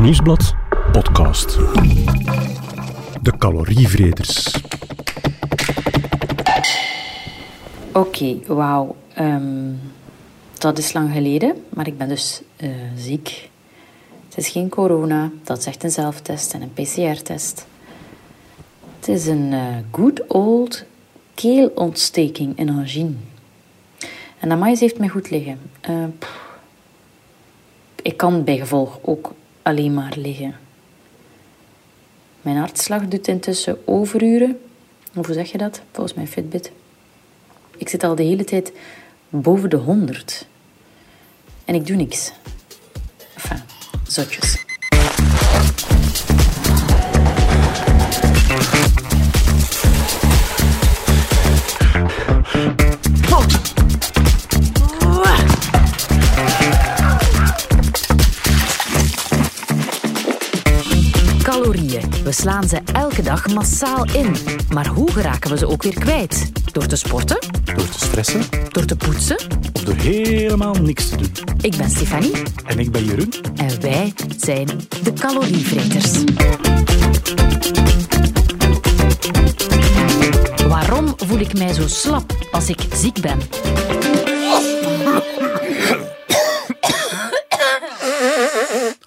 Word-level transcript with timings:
Nieuwsblad 0.00 0.54
podcast. 0.92 1.58
De 3.22 3.32
calorievreters. 3.38 4.54
Oké, 7.92 8.38
wauw. 8.46 8.96
Ehm, 9.14 9.72
dat 10.58 10.78
is 10.78 10.92
lang 10.92 11.12
geleden, 11.12 11.64
maar 11.68 11.86
ik 11.86 11.98
ben 11.98 12.08
dus 12.08 12.42
eh, 12.56 12.68
ziek. 12.96 13.50
Het 14.28 14.36
is 14.36 14.48
geen 14.48 14.68
corona, 14.68 15.30
dat 15.44 15.66
echt 15.66 15.84
een 15.84 15.90
zelftest 15.90 16.54
en 16.54 16.62
een 16.62 16.72
PCR-test. 16.72 17.66
Het 18.98 19.08
is 19.08 19.26
een 19.26 19.52
eh, 19.52 19.76
good 19.90 20.26
old 20.28 20.84
keelontsteking 21.34 22.58
in 22.58 22.70
angine. 22.70 23.14
En 24.38 24.52
Amais 24.52 24.80
heeft 24.80 24.98
mij 24.98 25.08
goed 25.08 25.30
liggen. 25.30 25.60
Pff. 26.18 26.58
ik 28.02 28.16
kan 28.16 28.44
bij 28.44 28.58
gevolg 28.58 28.98
ook 29.02 29.32
alleen 29.68 29.94
maar 29.94 30.14
liggen. 30.16 30.56
Mijn 32.42 32.56
hartslag 32.56 33.08
doet 33.08 33.28
intussen 33.28 33.86
overuren. 33.86 34.60
Hoe 35.12 35.32
zeg 35.32 35.52
je 35.52 35.58
dat? 35.58 35.80
Volgens 35.92 36.14
mijn 36.14 36.28
Fitbit. 36.28 36.72
Ik 37.76 37.88
zit 37.88 38.04
al 38.04 38.14
de 38.14 38.22
hele 38.22 38.44
tijd 38.44 38.72
boven 39.28 39.70
de 39.70 39.76
100. 39.76 40.46
En 41.64 41.74
ik 41.74 41.86
doe 41.86 41.96
niks. 41.96 42.32
Enfin, 43.34 43.60
zotjes. 44.06 44.64
Slaan 62.40 62.68
ze 62.68 62.78
elke 62.92 63.22
dag 63.22 63.54
massaal 63.54 64.04
in. 64.12 64.36
Maar 64.72 64.86
hoe 64.86 65.10
geraken 65.12 65.50
we 65.50 65.58
ze 65.58 65.68
ook 65.68 65.82
weer 65.82 65.94
kwijt? 65.98 66.50
Door 66.72 66.86
te 66.86 66.96
sporten? 66.96 67.38
Door 67.64 67.88
te 67.88 67.98
stressen 67.98 68.40
Door 68.70 68.84
te 68.84 68.96
poetsen? 68.96 69.36
of 69.72 69.82
door 69.84 69.94
helemaal 69.94 70.74
niks 70.74 71.08
te 71.08 71.16
doen. 71.16 71.32
Ik 71.60 71.76
ben 71.76 71.90
Stefanie 71.90 72.32
En 72.66 72.78
ik 72.78 72.90
ben 72.90 73.04
Jeroen. 73.04 73.32
en 73.56 73.80
wij 73.80 74.12
zijn 74.38 74.66
de 75.02 75.12
calorievreters. 75.12 76.10
Waarom 80.68 81.14
voel 81.16 81.38
ik 81.38 81.58
mij 81.58 81.72
zo 81.72 81.86
slap 81.86 82.32
als 82.50 82.68
ik 82.68 82.78
ziek 82.94 83.20
ben? 83.20 83.38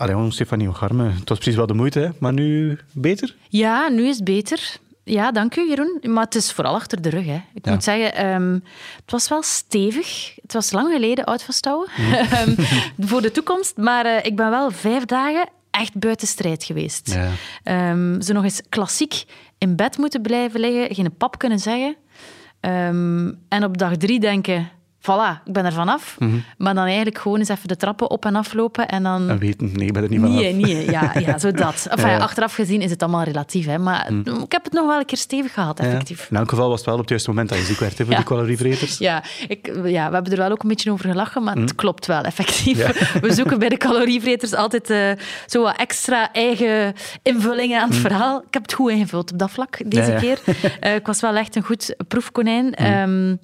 Allee, 0.02 0.32
Stefanie 0.32 0.68
Ogarme. 0.70 1.04
Het 1.10 1.30
was 1.30 1.38
precies 1.38 1.56
wel 1.56 1.68
de 1.68 1.74
moeite, 1.74 2.00
hè? 2.00 2.10
maar 2.20 2.34
nu 2.34 2.78
beter? 2.92 3.36
Ja, 3.50 3.88
nu 3.90 4.08
is 4.08 4.16
het 4.16 4.24
beter. 4.24 4.76
Ja, 5.04 5.32
dank 5.32 5.56
u, 5.56 5.68
Jeroen. 5.70 6.00
Maar 6.02 6.24
het 6.24 6.36
is 6.36 6.52
vooral 6.52 6.74
achter 6.76 7.02
de 7.02 7.10
rug. 7.10 7.26
Hè. 7.26 7.42
Ik 7.54 7.66
Ja. 7.66 7.72
moet 7.72 7.84
zeggen, 7.84 8.14
ehm, 8.16 8.54
het 9.02 9.12
was 9.12 9.28
wel 9.28 9.42
stevig. 9.44 10.36
Het 10.42 10.54
was 10.54 10.72
lang 10.72 10.94
geleden 10.94 11.26
oud 11.26 11.44
vasthouden 11.44 11.90
Ehm, 11.98 12.54
voor 13.00 13.22
de 13.22 13.32
toekomst. 13.32 13.78
Maar 13.78 14.06
eh, 14.06 14.26
ik 14.26 14.36
ben 14.36 14.50
wel 14.50 14.72
vijf 14.72 15.06
dagen 15.06 15.50
echt 15.72 15.96
buiten 16.00 16.28
strijd 16.28 16.64
geweest. 16.64 17.14
Ja. 17.14 17.30
Ehm, 17.64 18.22
zo 18.22 18.34
nog 18.34 18.44
eens 18.44 18.62
klassiek 18.70 19.24
in 19.58 19.76
bed 19.76 19.98
moeten 19.98 20.22
blijven 20.22 20.60
liggen, 20.60 20.96
geen 20.96 21.18
pap 21.18 21.38
kunnen 21.38 21.60
zeggen. 21.60 21.96
En 23.50 23.64
op 23.64 23.78
dag 23.78 23.98
drie 23.98 24.20
denken, 24.20 24.70
voilà, 25.02 25.42
ik 25.46 25.54
ben 25.54 25.66
er 25.66 25.74
vanaf. 25.74 26.18
Maar 26.58 26.74
dan 26.74 26.86
eigenlijk 26.86 27.18
gewoon 27.18 27.40
eens 27.40 27.50
even 27.50 27.68
de 27.68 27.78
trappen 27.78 28.10
op 28.10 28.26
en 28.26 28.36
aflopen 28.36 28.88
en 28.88 29.04
dan... 29.04 29.30
En 29.30 29.38
weten, 29.38 29.72
nee, 29.74 29.88
ik 29.88 29.94
ben 29.94 30.04
er 30.04 30.10
niet 30.10 30.20
van 30.20 30.34
Nee, 30.36 30.54
nee, 30.54 30.92
ja, 30.92 31.12
ja, 31.20 31.38
zo 31.38 31.52
dat. 31.66 31.88
Enfin, 31.90 32.10
Ja. 32.10 32.18
Achteraf 32.18 32.54
gezien 32.56 32.82
is 32.82 32.90
het 32.92 33.02
allemaal 33.04 33.24
relatief, 33.24 33.66
hè, 33.66 33.78
maar 33.78 34.12
ik 34.24 34.52
heb 34.52 34.64
het 34.64 34.74
nog 34.74 34.86
wel 34.88 35.00
een 35.00 35.06
keer 35.06 35.18
stevig 35.18 35.54
gehad, 35.54 35.78
Ja. 35.78 35.84
effectief. 35.86 36.28
In 36.30 36.38
elk 36.38 36.50
geval 36.50 36.68
was 36.70 36.78
het 36.78 36.86
wel 36.86 36.94
op 36.96 37.00
het 37.02 37.10
juiste 37.10 37.30
moment 37.30 37.50
dat 37.50 37.58
je 37.58 37.64
ziek 37.64 37.80
werd 37.80 37.98
hè, 37.98 38.06
voor 38.06 38.16
die 38.16 38.24
calorievreters. 38.24 38.98
Ja, 38.98 39.24
ik, 39.48 39.72
ja, 39.84 40.08
we 40.08 40.14
hebben 40.14 40.32
er 40.32 40.38
wel 40.38 40.52
ook 40.52 40.64
een 40.64 40.70
beetje 40.70 40.92
over 40.92 41.10
gelachen, 41.10 41.44
maar 41.44 41.56
het 41.56 41.76
klopt 41.76 42.06
wel, 42.06 42.22
effectief. 42.24 42.78
We 43.22 43.34
zoeken 43.34 43.60
bij 43.60 43.70
de 43.70 43.78
calorievreters 43.78 44.54
altijd 44.54 44.90
eh, 44.90 45.12
zo 45.46 45.62
wat 45.64 45.76
extra 45.78 46.32
eigen 46.34 46.94
invullingen 47.24 47.82
aan 47.82 47.90
het 47.90 47.98
verhaal. 47.98 48.38
Ik 48.48 48.54
heb 48.54 48.62
het 48.62 48.74
goed 48.74 48.92
ingevuld 48.92 49.32
op 49.32 49.38
dat 49.40 49.52
vlak 49.52 49.78
deze 49.92 50.16
keer. 50.20 50.40
Eh, 50.80 50.96
ik 50.96 51.06
was 51.06 51.22
wel 51.22 51.36
echt 51.36 51.56
een 51.56 51.64
goed 51.64 51.96
proefkonijn. 52.08 52.74
Ehm, 52.74 53.36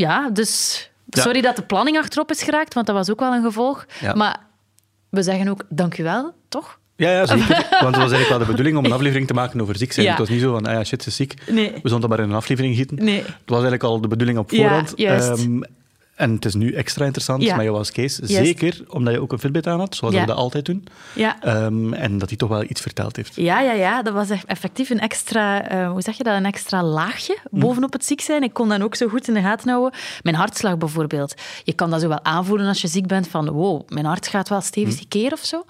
ja, 0.00 0.30
dus. 0.30 0.84
Ja. 1.04 1.22
sorry 1.22 1.40
dat 1.40 1.56
de 1.56 1.62
planning 1.62 1.98
achterop 1.98 2.30
is 2.30 2.42
geraakt, 2.42 2.74
want 2.74 2.86
dat 2.86 2.96
was 2.96 3.10
ook 3.10 3.20
wel 3.20 3.32
een 3.32 3.42
gevolg. 3.42 3.86
Ja. 4.00 4.14
Maar 4.14 4.40
we 5.08 5.22
zeggen 5.22 5.48
ook 5.48 5.62
dank 5.68 5.98
u 5.98 6.02
wel, 6.02 6.34
toch? 6.48 6.78
Ja, 6.96 7.10
ja, 7.10 7.26
zeker. 7.26 7.46
Want 7.80 7.94
het 7.94 8.02
was 8.02 8.12
eigenlijk 8.12 8.28
wel 8.28 8.38
de 8.38 8.44
bedoeling 8.44 8.76
om 8.76 8.84
een 8.84 8.92
aflevering 8.92 9.26
te 9.26 9.34
maken 9.34 9.60
over 9.60 9.76
ziek 9.76 9.92
zijn. 9.92 10.06
Ja. 10.06 10.12
Het 10.12 10.20
was 10.20 10.28
niet 10.28 10.40
zo 10.40 10.52
van, 10.52 10.66
ah 10.66 10.72
ja, 10.72 10.84
shit, 10.84 11.02
ze 11.02 11.08
is 11.08 11.16
ziek. 11.16 11.34
Nee. 11.50 11.74
We 11.82 11.88
dat 11.88 12.08
maar 12.08 12.18
in 12.18 12.28
een 12.28 12.34
aflevering 12.34 12.76
gieten. 12.76 13.04
Nee. 13.04 13.22
Het 13.22 13.26
was 13.46 13.62
eigenlijk 13.62 13.82
al 13.82 14.00
de 14.00 14.08
bedoeling 14.08 14.38
op 14.38 14.50
Ja, 14.50 14.56
voorhand. 14.58 14.94
Ehm, 14.94 15.60
en 16.20 16.32
het 16.32 16.44
is 16.44 16.54
nu 16.54 16.72
extra 16.72 17.04
interessant 17.04 17.42
Ja. 17.42 17.56
met 17.56 17.64
jou 17.64 17.76
als 17.76 17.92
case. 17.92 18.26
Zeker 18.26 18.84
omdat 18.88 19.14
je 19.14 19.20
ook 19.20 19.32
een 19.32 19.38
Fitbit 19.38 19.66
aan 19.66 19.78
had, 19.78 19.94
zoals 19.94 20.14
Ja. 20.14 20.20
we 20.20 20.26
dat 20.26 20.36
altijd 20.36 20.64
doen. 20.64 20.84
Ja. 21.14 21.40
Ehm, 21.42 21.92
en 21.92 22.18
dat 22.18 22.28
hij 22.28 22.38
toch 22.38 22.48
wel 22.48 22.62
iets 22.62 22.80
verteld 22.80 23.16
heeft. 23.16 23.34
Ja, 23.34 23.60
ja, 23.60 23.72
ja, 23.72 24.02
dat 24.02 24.12
was 24.14 24.30
echt 24.30 24.44
effectief 24.44 24.90
een 24.90 25.00
extra, 25.00 25.68
eh, 25.68 25.90
hoe 25.90 26.00
zeg 26.02 26.16
je 26.16 26.22
dat, 26.22 26.36
een 26.36 26.44
extra 26.44 26.82
laagje 26.82 27.38
bovenop 27.50 27.92
het 27.92 28.04
ziek 28.04 28.20
zijn. 28.20 28.42
Ik 28.42 28.52
kon 28.52 28.68
dan 28.68 28.82
ook 28.82 28.94
zo 28.94 29.08
goed 29.08 29.28
in 29.28 29.34
de 29.34 29.40
gaten 29.40 29.68
houden. 29.70 29.98
Mijn 30.22 30.36
hartslag 30.36 30.78
bijvoorbeeld. 30.78 31.34
Je 31.64 31.72
kan 31.72 31.90
dat 31.90 32.00
zo 32.00 32.08
wel 32.08 32.24
aanvoelen 32.24 32.66
als 32.66 32.80
je 32.80 32.88
ziek 32.88 33.06
bent 33.06 33.28
van 33.28 33.48
wow, 33.50 33.88
mijn 33.88 34.04
hart 34.06 34.28
gaat 34.28 34.48
wel 34.48 34.60
stevig 34.60 35.08
keer 35.08 35.32
of 35.32 35.44
zo. 35.44 35.64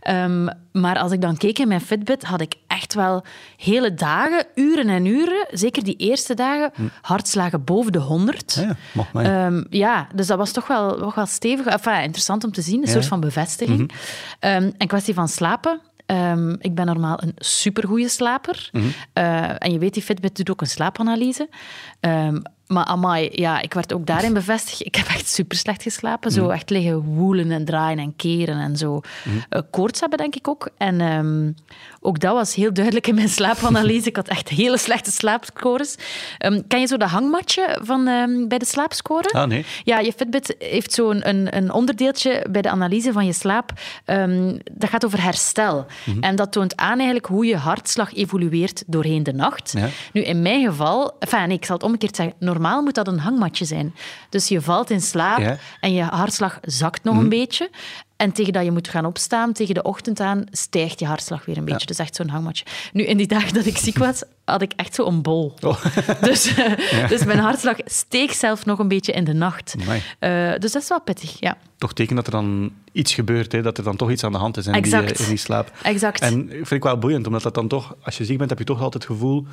Ehm, 0.00 0.48
maar 0.72 0.98
als 0.98 1.12
ik 1.12 1.20
dan 1.20 1.36
keek 1.36 1.58
in 1.58 1.68
mijn 1.68 1.80
Fitbit, 1.80 2.24
had 2.24 2.40
ik 2.40 2.54
echt 2.70 2.94
wel 2.94 3.24
hele 3.56 3.94
dagen, 3.94 4.44
uren 4.54 4.88
en 4.88 5.04
uren, 5.06 5.46
zeker 5.50 5.84
die 5.84 5.96
eerste 5.96 6.34
dagen, 6.34 6.72
hartslagen 7.00 7.64
boven 7.64 7.92
de 7.92 7.98
100. 7.98 8.64
Ja. 8.92 9.06
Ehm, 9.22 9.64
ja, 9.70 10.06
dus 10.14 10.26
dat 10.26 10.38
was 10.38 10.52
toch 10.52 10.66
wel, 10.66 10.96
toch 10.98 11.14
wel 11.14 11.26
stevig. 11.26 11.66
Enfin, 11.66 12.02
interessant 12.02 12.44
om 12.44 12.52
te 12.52 12.62
zien, 12.62 12.80
een 12.80 12.86
Ja. 12.86 12.92
soort 12.92 13.06
van 13.06 13.20
bevestiging. 13.20 13.92
Ehm, 14.38 14.70
en 14.78 14.86
kwestie 14.86 15.14
van 15.14 15.28
slapen. 15.28 15.80
Ehm, 16.06 16.50
ik 16.58 16.74
ben 16.74 16.86
normaal 16.86 17.22
een 17.22 17.32
supergoeie 17.36 18.08
slaper. 18.08 18.68
Mhm. 18.72 18.84
Eh, 19.12 19.62
en 19.62 19.72
je 19.72 19.78
weet, 19.78 19.94
die 19.94 20.02
Fitbit 20.02 20.36
doet 20.36 20.50
ook 20.50 20.60
een 20.60 20.66
slaapanalyse. 20.66 21.48
Ehm, 22.00 22.36
maar 22.70 22.84
amai, 22.84 23.28
ja, 23.32 23.60
ik 23.60 23.74
werd 23.74 23.92
ook 23.92 24.06
daarin 24.06 24.32
bevestigd. 24.32 24.84
Ik 24.84 24.94
heb 24.94 25.06
echt 25.06 25.28
super 25.28 25.56
slecht 25.56 25.82
geslapen. 25.82 26.30
Zo 26.30 26.48
echt 26.48 26.70
liggen 26.70 27.02
woelen 27.02 27.50
en 27.50 27.64
draaien 27.64 27.98
en 27.98 28.16
keren 28.16 28.58
en 28.58 28.76
zo. 28.76 29.00
Eh, 29.48 29.60
koorts 29.70 30.00
hebben, 30.00 30.18
denk 30.18 30.34
ik 30.34 30.48
ook. 30.48 30.68
En 30.76 31.00
ehm, 31.00 31.52
ook 32.00 32.20
dat 32.20 32.34
was 32.34 32.54
heel 32.54 32.72
duidelijk 32.72 33.06
in 33.06 33.14
mijn 33.14 33.28
slaapanalyse. 33.28 34.08
Ik 34.08 34.16
had 34.16 34.28
echt 34.28 34.48
hele 34.48 34.78
slechte 34.78 35.10
slaapscores. 35.10 35.96
Ehm, 36.38 36.60
ken 36.68 36.80
je 36.80 36.86
zo 36.86 36.96
dat 36.96 37.08
hangmatje 37.08 37.78
van, 37.82 38.06
ehm, 38.06 38.48
bij 38.48 38.58
de 38.58 38.64
slaapscore? 38.64 39.30
Ah, 39.30 39.48
nee. 39.48 39.64
Ja, 39.84 39.98
je 39.98 40.12
Fitbit 40.12 40.54
heeft 40.58 40.92
zo'n 40.92 41.28
een, 41.28 41.56
een 41.56 41.72
onderdeeltje 41.72 42.46
bij 42.50 42.62
de 42.62 42.70
analyse 42.70 43.12
van 43.12 43.26
je 43.26 43.32
slaap. 43.32 43.72
Dat 44.72 44.90
gaat 44.90 45.04
over 45.04 45.22
herstel. 45.22 45.86
Mhm. 46.04 46.20
En 46.20 46.36
dat 46.36 46.52
toont 46.52 46.76
aan 46.76 46.96
eigenlijk 46.96 47.26
hoe 47.26 47.46
je 47.46 47.56
hartslag 47.56 48.14
evolueert 48.14 48.82
doorheen 48.86 49.22
de 49.22 49.32
nacht. 49.32 49.72
Ja. 49.76 49.88
Nu, 50.12 50.22
in 50.22 50.42
mijn 50.42 50.64
geval... 50.64 51.16
Enfin, 51.18 51.48
nee, 51.48 51.56
ik 51.56 51.64
zal 51.64 51.76
het 51.76 51.84
omgekeerd 51.84 52.16
zeggen. 52.16 52.34
Normaal 52.38 52.58
moet 52.60 52.94
dat 52.94 53.08
een 53.08 53.18
hangmatje 53.18 53.64
zijn. 53.64 53.94
Dus 54.28 54.48
je 54.48 54.60
valt 54.60 54.90
in 54.90 55.00
slaap 55.00 55.38
Ja. 55.38 55.44
Mhm. 55.48 55.56
en 55.80 55.92
je 55.92 56.02
hartslag 56.02 56.58
zakt 56.62 57.04
nog 57.04 57.16
een 57.16 57.28
beetje. 57.28 57.70
En 58.16 58.32
tegen 58.32 58.52
dat 58.52 58.64
je 58.64 58.70
moet 58.70 58.88
gaan 58.88 59.04
opstaan, 59.04 59.52
tegen 59.52 59.74
de 59.74 59.82
ochtend 59.82 60.20
aan, 60.20 60.44
stijgt 60.50 60.98
je 61.00 61.06
hartslag 61.06 61.44
weer 61.44 61.56
een 61.56 61.64
beetje. 61.64 61.86
Dus 61.86 61.98
echt 61.98 62.14
zo'n 62.16 62.28
hangmatje. 62.28 62.64
Nu, 62.92 63.02
in 63.04 63.16
die 63.16 63.26
dagen 63.26 63.54
dat 63.54 63.66
ik 63.66 63.76
ziek 63.78 63.98
was, 63.98 64.22
had 64.44 64.62
ik 64.62 64.72
echt 64.76 64.94
zo'n 64.94 65.22
bol. 65.22 65.54
Oh. 65.60 65.84
Dus, 66.20 66.54
eh, 66.54 67.08
dus 67.08 67.24
mijn 67.24 67.38
hartslag 67.38 67.76
steeg 67.84 68.34
zelf 68.34 68.66
nog 68.66 68.78
een 68.78 68.88
beetje 68.88 69.12
in 69.12 69.24
de 69.24 69.32
nacht. 69.32 69.74
Eh, 70.18 70.52
dus 70.58 70.72
dat 70.72 70.82
is 70.82 70.88
wel 70.88 71.00
pittig, 71.00 71.40
ja. 71.40 71.56
Toch 71.78 71.92
teken 71.92 72.16
dat 72.16 72.26
er 72.26 72.32
dan 72.32 72.72
iets 72.92 73.14
gebeurt, 73.14 73.52
hè? 73.52 73.62
dat 73.62 73.78
er 73.78 73.84
dan 73.84 73.96
toch 73.96 74.10
iets 74.10 74.24
aan 74.24 74.32
de 74.32 74.38
hand 74.38 74.56
is 74.56 74.66
in, 74.66 74.72
die, 74.72 74.82
Exact. 74.82 75.10
eh, 75.12 75.20
in 75.20 75.28
die 75.28 75.36
slaap. 75.38 75.72
Exact. 75.82 76.20
En 76.20 76.48
vind 76.50 76.70
ik 76.70 76.82
wel 76.82 76.98
boeiend, 76.98 77.26
omdat 77.26 77.42
dat 77.42 77.54
dan 77.54 77.68
toch, 77.68 77.94
als 78.02 78.18
je 78.18 78.24
ziek 78.24 78.38
bent, 78.38 78.50
heb 78.50 78.58
je 78.58 78.64
toch 78.64 78.82
altijd 78.82 79.02
het 79.02 79.12
gevoel, 79.12 79.46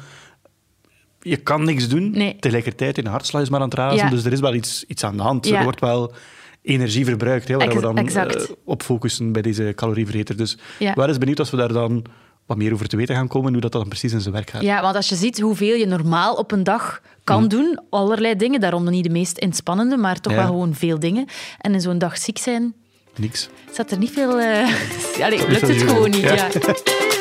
je 1.27 1.37
kan 1.37 1.63
niks 1.63 1.87
doen. 1.87 2.11
Nee. 2.11 2.35
Tegelijkertijd, 2.39 2.95
je 2.95 3.09
hartslag 3.09 3.41
is 3.41 3.49
maar 3.49 3.59
aan 3.59 3.69
het 3.69 3.77
razen, 3.77 3.97
Ja. 4.05 4.09
dus 4.09 4.25
er 4.25 4.31
is 4.31 4.39
wel 4.39 4.53
iets, 4.53 4.83
iets 4.87 5.03
aan 5.03 5.17
de 5.17 5.23
hand. 5.23 5.47
Ja. 5.47 5.57
Er 5.57 5.63
wordt 5.63 5.79
wel 5.79 6.13
energie 6.61 7.05
verbruikt, 7.05 7.47
hè, 7.47 7.55
waar 7.57 7.65
Ex- 7.67 7.75
we 7.75 7.81
dan 7.81 7.97
eh, 7.97 8.43
op 8.65 8.83
focussen 8.83 9.31
bij 9.31 9.41
deze 9.41 9.71
calorievreter. 9.75 10.37
Dus 10.37 10.57
Ja. 10.79 10.93
ben 10.93 11.07
eens 11.07 11.17
benieuwd 11.17 11.39
als 11.39 11.49
we 11.51 11.57
daar 11.57 11.73
dan 11.73 12.03
wat 12.45 12.57
meer 12.57 12.73
over 12.73 12.87
te 12.87 12.97
weten 12.97 13.15
gaan 13.15 13.27
komen, 13.27 13.51
hoe 13.51 13.61
dat 13.61 13.71
dan 13.71 13.87
precies 13.87 14.11
in 14.13 14.21
zijn 14.21 14.33
werk 14.33 14.49
gaat. 14.49 14.61
Ja, 14.61 14.81
want 14.81 14.95
als 14.95 15.09
je 15.09 15.15
ziet 15.15 15.39
hoeveel 15.39 15.75
je 15.75 15.85
normaal 15.85 16.33
op 16.35 16.51
een 16.51 16.63
dag 16.63 17.01
kan 17.23 17.47
doen, 17.47 17.79
allerlei 17.89 18.35
dingen, 18.35 18.59
daarom 18.59 18.89
niet 18.89 19.03
de 19.03 19.09
meest 19.09 19.37
inspannende, 19.37 19.97
maar 19.97 20.19
toch 20.21 20.33
Ja. 20.33 20.37
wel 20.39 20.47
gewoon 20.47 20.73
veel 20.75 20.99
dingen. 20.99 21.25
En 21.57 21.73
in 21.73 21.81
zo'n 21.81 21.97
dag 21.97 22.17
ziek 22.17 22.37
zijn, 22.37 22.73
Niks. 23.15 23.49
zat 23.71 23.91
er 23.91 23.97
niet 23.97 24.11
veel... 24.11 24.39
eh 24.39 24.69
Allee, 25.25 25.47
lukt 25.47 25.61
het 25.67 25.81
gewoon 25.81 26.09
niet. 26.09 26.21
Ja. 26.21 26.33
Ja. 26.33 26.47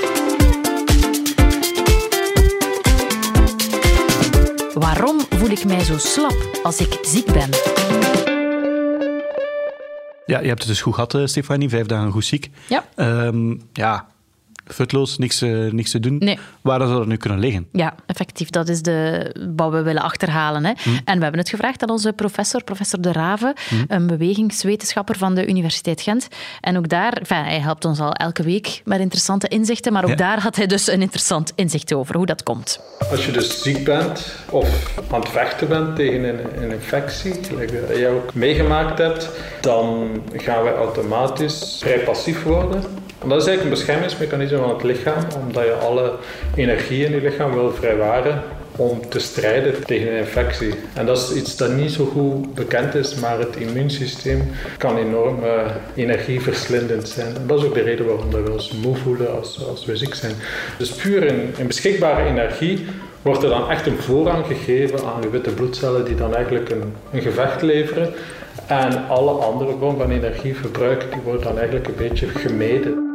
Waarom 4.79 5.21
voel 5.31 5.51
ik 5.51 5.65
mij 5.65 5.81
zo 5.81 5.99
slap 5.99 6.61
als 6.63 6.81
ik 6.81 6.99
ziek 7.03 7.27
ben? 7.27 7.51
Ja, 10.27 10.41
je 10.41 10.47
hebt 10.49 10.59
het 10.59 10.67
dus 10.67 10.81
goed 10.81 10.95
gehad, 10.95 11.15
eh, 11.15 11.27
Stefanie. 11.27 11.69
Vijf 11.69 11.87
dagen 11.87 12.13
goed 12.13 12.25
ziek. 12.25 12.51
Ja. 12.69 12.85
Ehm, 12.95 13.55
ja, 13.73 14.09
futloos, 14.67 15.19
niks, 15.19 15.43
eh, 15.43 15.51
niks 15.71 15.91
te 15.91 16.01
doen. 16.01 16.17
Nee. 16.19 16.39
Waar 16.61 16.81
zou 16.81 16.99
dat 16.99 17.07
nu 17.07 17.17
kunnen 17.17 17.39
liggen? 17.39 17.67
Ja, 17.73 17.95
effectief. 18.07 18.51
Dat 18.51 18.69
is 18.69 18.83
de, 18.83 19.31
wat 19.57 19.71
we 19.73 19.83
willen 19.83 20.03
achterhalen. 20.03 20.65
Hè. 20.65 20.73
Hm. 20.83 20.89
En 21.05 21.17
we 21.17 21.23
hebben 21.23 21.41
het 21.41 21.49
gevraagd 21.49 21.83
aan 21.83 21.91
onze 21.91 22.13
professor, 22.13 22.65
professor 22.65 23.01
De 23.01 23.13
Rave, 23.13 23.55
Hm. 23.69 23.75
een 23.89 24.07
bewegingswetenschapper 24.07 25.17
van 25.17 25.35
de 25.35 25.47
Universiteit 25.49 26.01
Gent. 26.01 26.29
En 26.61 26.77
ook 26.79 26.89
daar, 26.89 27.13
enfin, 27.13 27.45
hij 27.45 27.61
helpt 27.61 27.85
ons 27.85 28.01
al 28.01 28.13
elke 28.13 28.43
week 28.43 28.81
met 28.85 29.01
interessante 29.01 29.49
inzichten, 29.49 29.93
maar 29.93 30.03
ook 30.03 30.09
Ja. 30.11 30.15
daar 30.17 30.41
had 30.43 30.57
hij 30.57 30.67
dus 30.67 30.87
een 30.87 31.01
interessant 31.03 31.53
inzicht 31.55 31.95
over 31.95 32.17
hoe 32.17 32.27
dat 32.27 32.43
komt. 32.43 32.81
Als 33.11 33.27
je 33.27 33.33
dus 33.33 33.63
ziek 33.63 33.85
bent 33.85 34.33
of 34.51 34.95
aan 35.13 35.21
het 35.21 35.29
vechten 35.29 35.69
bent 35.69 35.97
tegen 35.97 36.25
een, 36.25 36.63
een 36.63 36.71
infectie, 36.73 37.35
gelijk 37.49 37.89
dat 37.89 37.97
jij 37.97 38.11
ook 38.11 38.35
meegemaakt 38.35 38.99
hebt, 38.99 39.31
dan 39.61 40.09
gaan 40.37 40.63
wij 40.63 40.75
automatisch 40.75 41.77
vrij 41.81 41.99
passief 41.99 42.43
worden. 42.43 42.83
Dat 43.19 43.41
is 43.41 43.47
eigenlijk 43.47 43.63
een 43.63 43.71
beschermingsmechanisme 43.71 44.59
van 44.59 44.69
het 44.69 44.83
lichaam, 44.83 45.25
omdat 45.45 45.65
je 45.65 45.73
alle 45.73 46.13
energie 46.55 47.05
in 47.05 47.11
je 47.11 47.21
lichaam 47.21 47.55
wil 47.55 47.73
vrijwaren 47.73 48.43
om 48.77 49.09
te 49.09 49.19
strijden 49.19 49.85
tegen 49.85 50.13
een 50.13 50.19
infectie. 50.19 50.75
En 50.95 51.07
dat 51.07 51.19
is 51.19 51.37
iets 51.37 51.57
dat 51.57 51.73
niet 51.73 51.91
zo 51.91 52.05
goed 52.05 52.55
bekend 52.55 52.95
is, 52.95 53.15
maar 53.15 53.39
het 53.39 53.57
immuunsysteem 53.57 54.51
kan 54.79 54.97
enorm 54.97 55.45
eh, 55.45 55.51
energieverslindend 55.95 57.09
zijn. 57.09 57.37
En 57.37 57.47
dat 57.47 57.59
is 57.59 57.65
ook 57.65 57.75
de 57.75 57.83
reden 57.83 58.07
waarom 58.07 58.31
dat 58.31 58.43
we 58.43 58.53
ons 58.53 58.73
moe 58.73 58.97
voelen 58.97 59.37
als, 59.37 59.67
als 59.69 59.85
we 59.85 59.97
ziek 59.97 60.15
zijn. 60.15 60.33
Dus 60.79 60.91
puur 60.91 61.25
in, 61.25 61.67
beschikbare 61.67 62.25
energie 62.25 62.87
wordt 63.23 63.43
er 63.43 63.49
dan 63.49 63.71
echt 63.71 63.87
een 63.87 63.99
voorrang 63.99 64.47
gegeven 64.47 64.99
aan 65.05 65.21
de 65.21 65.31
witte 65.31 65.51
bloedcellen 65.51 66.05
die 66.05 66.15
dan 66.15 66.35
eigenlijk 66.35 66.71
een, 66.71 66.95
een 67.13 67.23
gevecht 67.23 67.63
leveren. 67.63 68.15
En 68.67 69.09
alle 69.09 69.31
andere 69.31 69.71
vormen 69.79 70.01
van 70.01 70.11
energieverbruik 70.11 71.13
die 71.13 71.21
wordt 71.25 71.43
dan 71.43 71.59
eigenlijk 71.59 71.89
een 71.89 71.97
beetje 71.97 72.27
gemeden. 72.27 73.06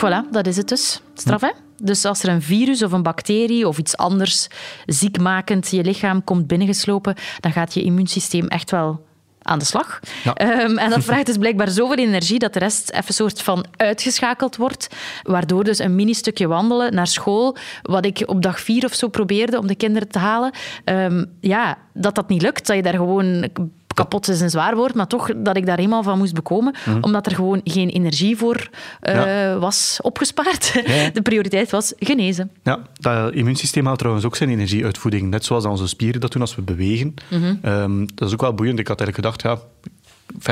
Voilà, 0.00 0.30
dat 0.30 0.46
is 0.46 0.56
het 0.56 0.68
dus. 0.68 1.00
Straf, 1.14 1.40
hè? 1.40 1.50
Dus 1.82 2.04
als 2.04 2.22
er 2.22 2.28
een 2.28 2.42
virus 2.42 2.82
of 2.82 2.92
een 2.92 3.02
bacterie 3.02 3.68
of 3.68 3.78
iets 3.78 3.96
anders 3.96 4.48
ziekmakend 4.86 5.70
je 5.70 5.82
lichaam 5.82 6.24
komt 6.24 6.46
binnengeslopen, 6.46 7.14
dan 7.40 7.52
gaat 7.52 7.74
je 7.74 7.82
immuunsysteem 7.82 8.46
echt 8.46 8.70
wel 8.70 9.06
aan 9.42 9.58
de 9.58 9.64
slag. 9.64 10.00
Ja. 10.24 10.34
Ehm, 10.34 10.78
en 10.78 10.90
dat 10.90 11.04
vraagt 11.08 11.26
dus 11.26 11.36
blijkbaar 11.36 11.68
zoveel 11.68 11.96
energie 11.96 12.38
dat 12.38 12.52
de 12.52 12.58
rest 12.58 12.90
even 12.90 13.14
soort 13.14 13.42
van 13.42 13.64
uitgeschakeld 13.76 14.56
wordt, 14.56 14.88
waardoor 15.22 15.64
dus 15.64 15.78
een 15.78 15.94
mini-stukje 15.94 16.46
wandelen 16.46 16.94
naar 16.94 17.06
school, 17.06 17.56
wat 17.82 18.04
ik 18.04 18.22
op 18.26 18.42
dag 18.42 18.60
vier 18.60 18.84
of 18.84 18.94
zo 18.94 19.08
probeerde 19.08 19.58
om 19.58 19.66
de 19.66 19.74
kinderen 19.74 20.08
te 20.08 20.18
halen, 20.18 20.52
ehm, 20.84 21.24
ja, 21.40 21.78
dat 21.94 22.14
dat 22.14 22.28
niet 22.28 22.42
lukt, 22.42 22.66
dat 22.66 22.76
je 22.76 22.82
daar 22.82 22.94
gewoon 22.94 23.48
kapot 24.02 24.28
is 24.28 24.40
een 24.40 24.50
zwaar 24.50 24.76
woord, 24.76 24.94
maar 24.94 25.06
toch 25.06 25.30
dat 25.36 25.56
ik 25.56 25.66
daar 25.66 25.76
helemaal 25.76 26.02
van 26.02 26.18
moest 26.18 26.34
bekomen, 26.34 26.74
omdat 27.00 27.26
er 27.26 27.34
gewoon 27.34 27.60
geen 27.64 27.88
energie 27.88 28.36
voor 28.36 28.68
eh, 29.00 29.14
Ja. 29.14 29.58
was 29.58 29.98
opgespaard. 30.02 30.82
Ja. 30.86 31.10
De 31.16 31.22
prioriteit 31.22 31.70
was 31.70 31.92
genezen. 31.98 32.50
Ja, 32.62 32.78
dat 33.00 33.32
immuunsysteem 33.32 33.86
haalt 33.86 33.98
trouwens 33.98 34.24
ook 34.26 34.36
zijn 34.36 34.50
energieuitvoeding. 34.50 35.30
Net 35.30 35.44
zoals 35.44 35.64
onze 35.64 35.88
spieren 35.88 36.20
dat 36.20 36.32
doen 36.32 36.40
als 36.42 36.54
we 36.54 36.62
bewegen. 36.62 37.14
Mhm. 37.30 37.54
Ehm, 37.62 38.06
dat 38.14 38.28
is 38.28 38.34
ook 38.34 38.40
wel 38.40 38.54
boeiend. 38.54 38.78
Ik 38.78 38.88
had 38.88 39.00
eigenlijk 39.00 39.36
gedacht, 39.38 39.60
ja, 39.62 39.68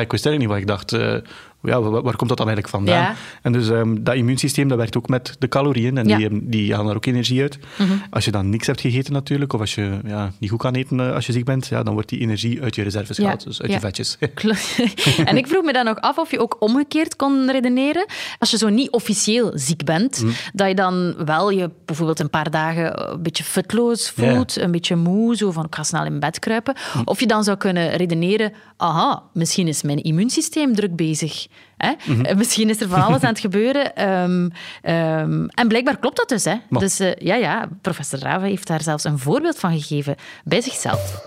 ik 0.01 0.11
wist 0.11 0.27
eigenlijk 0.27 0.39
niet 0.39 0.49
wat 0.49 0.57
ik 0.59 0.67
dacht. 0.67 0.93
eh, 0.93 1.15
ja, 1.63 1.81
waar, 1.81 2.17
komt 2.17 2.29
dat 2.29 2.39
dan 2.39 2.47
eigenlijk 2.49 2.69
vandaan? 2.69 3.03
Ja. 3.03 3.15
En 3.43 3.53
dus 3.53 3.71
ehm, 3.71 3.97
dat 4.01 4.15
immuunsysteem 4.15 4.69
dat 4.69 4.77
werkt 4.79 4.97
ook 4.97 5.09
met 5.09 5.37
de 5.39 5.49
calorieën 5.49 5.99
en 5.99 6.09
Ja. 6.09 6.17
die, 6.17 6.29
ehm, 6.29 6.39
die 6.43 6.71
halen 6.71 6.87
daar 6.87 6.97
ook 6.97 7.07
energie 7.07 7.41
uit. 7.41 7.59
Mhm. 7.79 7.93
Als 8.11 8.25
je 8.25 8.31
dan 8.31 8.51
niks 8.51 8.67
hebt 8.67 8.81
gegeten 8.81 9.13
natuurlijk, 9.13 9.53
of 9.53 9.61
als 9.61 9.75
je 9.75 9.99
ja, 10.07 10.33
niet 10.39 10.51
goed 10.51 10.59
kan 10.59 10.75
eten 10.75 11.01
eh, 11.01 11.15
als 11.15 11.27
je 11.27 11.33
ziek 11.33 11.45
bent, 11.45 11.67
ja, 11.67 11.83
dan 11.83 11.93
wordt 11.95 12.09
die 12.09 12.21
energie 12.21 12.63
uit 12.63 12.75
je 12.75 12.83
reserves 12.83 13.17
gehaald, 13.17 13.45
dus 13.45 13.63
uit 13.63 13.73
je 13.73 13.81
vetjes. 13.81 14.17
Klopt. 14.35 14.79
en 15.25 15.37
ik 15.37 15.47
vroeg 15.47 15.65
me 15.65 15.73
dan 15.73 15.89
ook 15.89 15.99
af 15.99 16.19
of 16.19 16.31
je 16.31 16.41
ook 16.41 16.57
omgekeerd 16.59 17.17
kon 17.17 17.51
redeneren. 17.51 18.07
Als 18.39 18.51
je 18.51 18.57
zo 18.59 18.69
niet 18.69 18.91
officieel 18.91 19.51
ziek 19.55 19.85
bent, 19.85 20.23
Mm. 20.23 20.33
dat 20.53 20.69
je 20.69 20.75
dan 20.75 21.15
wel 21.25 21.51
je 21.51 21.71
bijvoorbeeld 21.85 22.21
een 22.21 22.31
paar 22.31 22.51
dagen 22.51 23.11
een 23.13 23.23
beetje 23.23 23.45
futloos 23.45 24.11
voelt, 24.11 24.57
een 24.57 24.71
beetje 24.71 24.97
moe, 24.97 25.37
zo 25.37 25.51
van 25.51 25.65
ik 25.65 25.75
ga 25.75 25.83
snel 25.83 26.05
in 26.05 26.21
bed 26.21 26.39
kruipen. 26.39 26.75
Mm. 26.95 27.03
Of 27.05 27.21
je 27.21 27.27
dan 27.27 27.45
zou 27.45 27.57
kunnen 27.57 27.91
redeneren, 27.97 28.53
aha, 28.77 29.23
misschien 29.33 29.69
is 29.69 29.83
mijn 29.83 30.03
immuunsysteem 30.03 30.75
druk 30.75 30.97
bezig. 30.97 31.47
Hè? 31.79 31.93
Mhm. 32.05 32.25
Eh, 32.25 32.37
Misschien 32.37 32.69
is 32.69 32.81
er 32.81 32.89
van 32.89 33.03
alles 33.03 33.23
aan 33.23 33.29
het 33.29 33.41
gebeuren. 33.41 33.95
Ehm, 33.97 34.49
ehm, 34.83 35.47
en 35.55 35.69
blijkbaar 35.69 35.99
klopt 35.99 36.17
dat 36.17 36.29
dus. 36.29 36.45
Hè? 36.45 36.55
Maar- 36.69 36.81
Dus 36.81 37.01
eh, 37.01 37.15
ja, 37.15 37.35
ja, 37.35 37.69
professor 37.83 38.19
Rave 38.19 38.47
heeft 38.47 38.67
daar 38.67 38.83
zelfs 38.83 39.05
een 39.05 39.19
voorbeeld 39.19 39.59
van 39.59 39.73
gegeven 39.81 40.15
bij 40.45 40.61
zichzelf. 40.61 41.27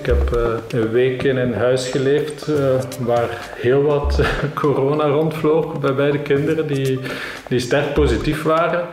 Ik 0.00 0.06
heb 0.06 0.34
eh, 0.36 0.80
een 0.80 0.90
week 0.90 1.22
in 1.22 1.36
een 1.36 1.54
huis 1.54 1.88
geleefd 1.88 2.42
eh, 2.48 2.56
waar 3.00 3.28
heel 3.60 3.82
wat 3.82 4.20
corona 4.54 5.04
rondvloog 5.06 5.80
bij 5.80 5.94
beide 5.94 6.18
kinderen 6.22 6.66
die, 6.66 6.98
die 7.48 7.58
sterk 7.58 7.94
positief 7.94 8.42
waren. 8.42 8.86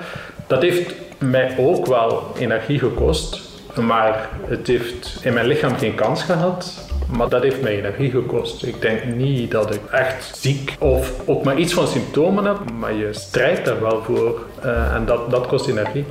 Dat 0.48 0.62
heeft 0.62 0.94
mij 1.18 1.56
ook 1.58 1.86
wel 1.86 2.34
energie 2.40 2.80
gekost, 2.80 3.42
maar 3.82 4.30
het 4.48 4.68
heeft 4.68 5.20
in 5.22 5.34
mijn 5.34 5.46
lichaam 5.48 5.78
geen 5.78 5.96
kans 5.96 6.24
gehad. 6.24 6.90
Maar 7.12 7.30
dat 7.30 7.42
heeft 7.44 7.62
mij 7.62 7.78
energie 7.78 8.12
gekost. 8.12 8.64
Ik 8.64 8.82
denk 8.82 9.04
niet 9.06 9.52
dat 9.52 9.76
ik 9.76 9.86
echt 9.86 10.38
ziek 10.38 10.76
of 10.80 11.28
ook 11.28 11.44
maar 11.44 11.58
iets 11.60 11.74
van 11.74 11.88
symptomen 11.88 12.46
heb, 12.46 12.72
maar 12.72 12.94
je 12.94 13.14
strijdt 13.14 13.66
daar 13.66 13.82
wel 13.82 14.04
voor 14.04 14.46
eh, 14.62 14.94
en 14.96 15.06
dat, 15.06 15.32
dat 15.32 15.48
kost 15.48 15.68
energie. 15.68 16.06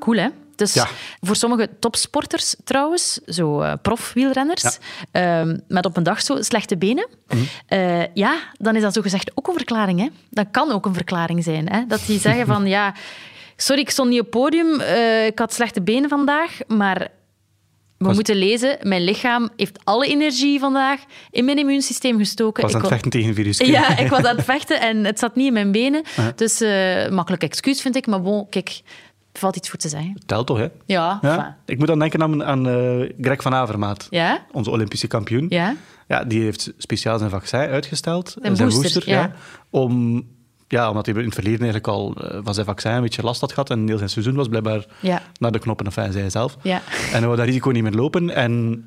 Cool, 0.00 0.16
hè? 0.18 0.28
Dus 0.56 0.74
Ja. 0.74 0.86
voor 1.20 1.36
sommige 1.36 1.68
topsporters 1.78 2.56
trouwens, 2.64 3.12
zo 3.26 3.60
eh, 3.60 3.72
profwielrenners, 3.82 4.78
ehm, 5.10 5.56
met 5.68 5.86
op 5.86 5.96
een 5.96 6.02
dag 6.02 6.20
zo 6.22 6.42
slechte 6.42 6.76
benen, 6.76 7.06
Mhm. 7.28 7.40
eh, 7.66 8.14
ja, 8.14 8.38
dan 8.58 8.76
is 8.76 8.82
dat 8.82 8.94
zogezegd 8.94 9.30
ook 9.34 9.46
een 9.48 9.54
verklaring. 9.54 10.00
Hè? 10.00 10.06
Dat 10.30 10.46
kan 10.50 10.72
ook 10.72 10.86
een 10.86 10.94
verklaring 10.94 11.44
zijn. 11.44 11.68
Hè? 11.72 11.84
Dat 11.88 12.00
die 12.06 12.18
zeggen 12.20 12.46
van, 12.54 12.66
ja, 12.66 12.94
sorry, 13.56 13.80
ik 13.82 13.90
stond 13.90 14.08
niet 14.08 14.20
op 14.20 14.26
het 14.32 14.34
podium, 14.42 14.80
eh, 14.80 15.26
ik 15.26 15.38
had 15.38 15.52
slechte 15.52 15.82
benen 15.82 16.08
vandaag, 16.08 16.58
maar 16.66 17.08
we 17.98 18.04
Was- 18.04 18.14
moeten 18.14 18.36
lezen, 18.36 18.78
mijn 18.82 19.04
lichaam 19.04 19.48
heeft 19.56 19.78
alle 19.84 20.06
energie 20.06 20.58
vandaag 20.58 21.00
in 21.30 21.44
mijn 21.44 21.58
immuunsysteem 21.58 22.18
gestoken. 22.18 22.62
Ik 22.62 22.68
was 22.68 22.74
aan 22.74 22.80
het 22.80 22.90
vechten 22.90 23.10
tegen 23.10 23.34
virus. 23.34 23.58
ja, 23.58 23.98
ik 23.98 24.08
was 24.08 24.22
aan 24.24 24.36
het 24.36 24.44
vechten 24.44 24.80
en 24.80 25.04
het 25.04 25.18
zat 25.18 25.36
niet 25.36 25.46
in 25.46 25.52
mijn 25.52 25.72
benen. 25.72 26.02
Dus 26.34 26.60
eh, 26.60 27.08
makkelijk 27.08 27.42
excuus 27.42 27.80
vind 27.80 27.96
ik, 27.96 28.06
maar 28.06 28.22
bon, 28.22 28.48
kijk, 28.48 28.68
er 29.32 29.40
valt 29.40 29.56
iets 29.56 29.68
voor 29.70 29.78
te 29.78 29.88
zeggen. 29.88 30.20
Telt 30.26 30.46
toch, 30.46 30.58
hè? 30.58 30.66
Ja. 30.86 31.56
Ik 31.66 31.78
moet 31.78 31.86
dan 31.86 31.98
denken 31.98 32.22
aan, 32.22 32.44
aan 32.44 32.68
eh, 32.68 33.10
Greg 33.20 33.42
van 33.42 33.54
Avermaat, 33.54 34.06
Ja? 34.10 34.46
onze 34.52 34.70
Olympische 34.70 35.06
kampioen. 35.06 35.46
Ja? 35.48 35.74
Ja, 36.08 36.24
die 36.24 36.42
heeft 36.42 36.72
speciaal 36.78 37.18
zijn 37.18 37.30
vaccin 37.30 37.58
uitgesteld. 37.58 38.36
Zijn 38.42 38.56
booster, 38.68 39.02
ja. 39.10 39.32
om, 39.70 40.24
ja, 40.68 40.88
omdat 40.88 41.06
hij 41.06 41.14
in 41.14 41.24
het 41.24 41.34
verleden 41.34 41.60
eigenlijk 41.60 41.88
al 41.88 42.14
eh, 42.14 42.38
van 42.42 42.54
zijn 42.54 42.66
vaccin 42.66 42.90
een 42.92 43.02
beetje 43.02 43.22
last 43.22 43.40
had 43.40 43.52
gehad. 43.52 43.70
En 43.70 43.86
heel 43.88 43.96
zijn 43.98 44.10
seizoen 44.10 44.34
was 44.34 44.48
blijkbaar 44.48 44.84
Ja. 45.00 45.22
naar 45.38 45.52
de 45.52 45.58
knoppen, 45.58 45.92
zei 45.92 46.12
hij 46.12 46.30
zelf. 46.30 46.56
Ja. 46.62 46.76
En 46.92 47.10
hij 47.18 47.20
wou 47.20 47.36
dat 47.36 47.46
risico 47.46 47.70
niet 47.70 47.82
meer 47.82 47.92
lopen. 47.92 48.30
En 48.30 48.84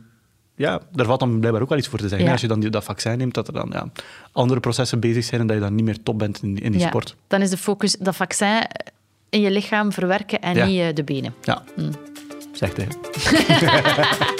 ja, 0.56 0.80
daar 0.92 1.06
valt 1.06 1.20
dan 1.20 1.38
blijkbaar 1.40 1.62
ook 1.62 1.70
wel 1.70 1.78
iets 1.78 1.88
voor 1.88 2.00
te 2.00 2.08
zeggen. 2.08 2.26
Ja. 2.26 2.32
Als 2.32 2.42
je 2.42 2.48
dan 2.48 2.60
die, 2.60 2.70
dat 2.70 2.84
vaccin 2.84 3.18
neemt, 3.18 3.34
dat 3.34 3.48
er 3.48 3.54
dan 3.54 3.70
ja, 3.74 3.90
andere 4.32 4.60
processen 4.60 5.00
bezig 5.00 5.24
zijn 5.24 5.42
en 5.42 5.48
dat 5.48 5.56
je 5.56 5.62
dan 5.62 5.76
niet 5.76 5.86
meer 5.86 6.04
top 6.04 6.20
bent 6.20 6.44
in, 6.44 6.58
in 6.58 6.72
die 6.72 6.82
ja. 6.82 6.88
sport. 6.88 7.16
Dan 7.28 7.42
is 7.42 7.50
de 7.50 7.58
focus 7.58 7.96
dat 8.00 8.16
vaccin 8.16 8.68
in 9.30 9.42
je 9.42 9.52
lichaam 9.52 9.92
verwerken 9.92 10.42
en 10.42 10.68
niet 10.68 10.80
eh, 10.80 10.88
de 10.94 11.04
benen. 11.04 11.34
Ja, 11.42 11.64
Mm. 11.76 11.92
zegt 12.52 12.78
hij. 12.78 12.88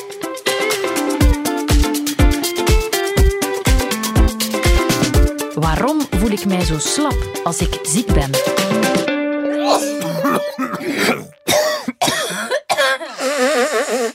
Waarom 5.60 6.02
voel 6.12 6.30
ik 6.30 6.46
mij 6.46 6.62
zo 6.62 6.78
slap 6.80 7.40
als 7.44 7.62
ik 7.62 7.80
ziek 7.84 8.14
ben? 8.14 8.30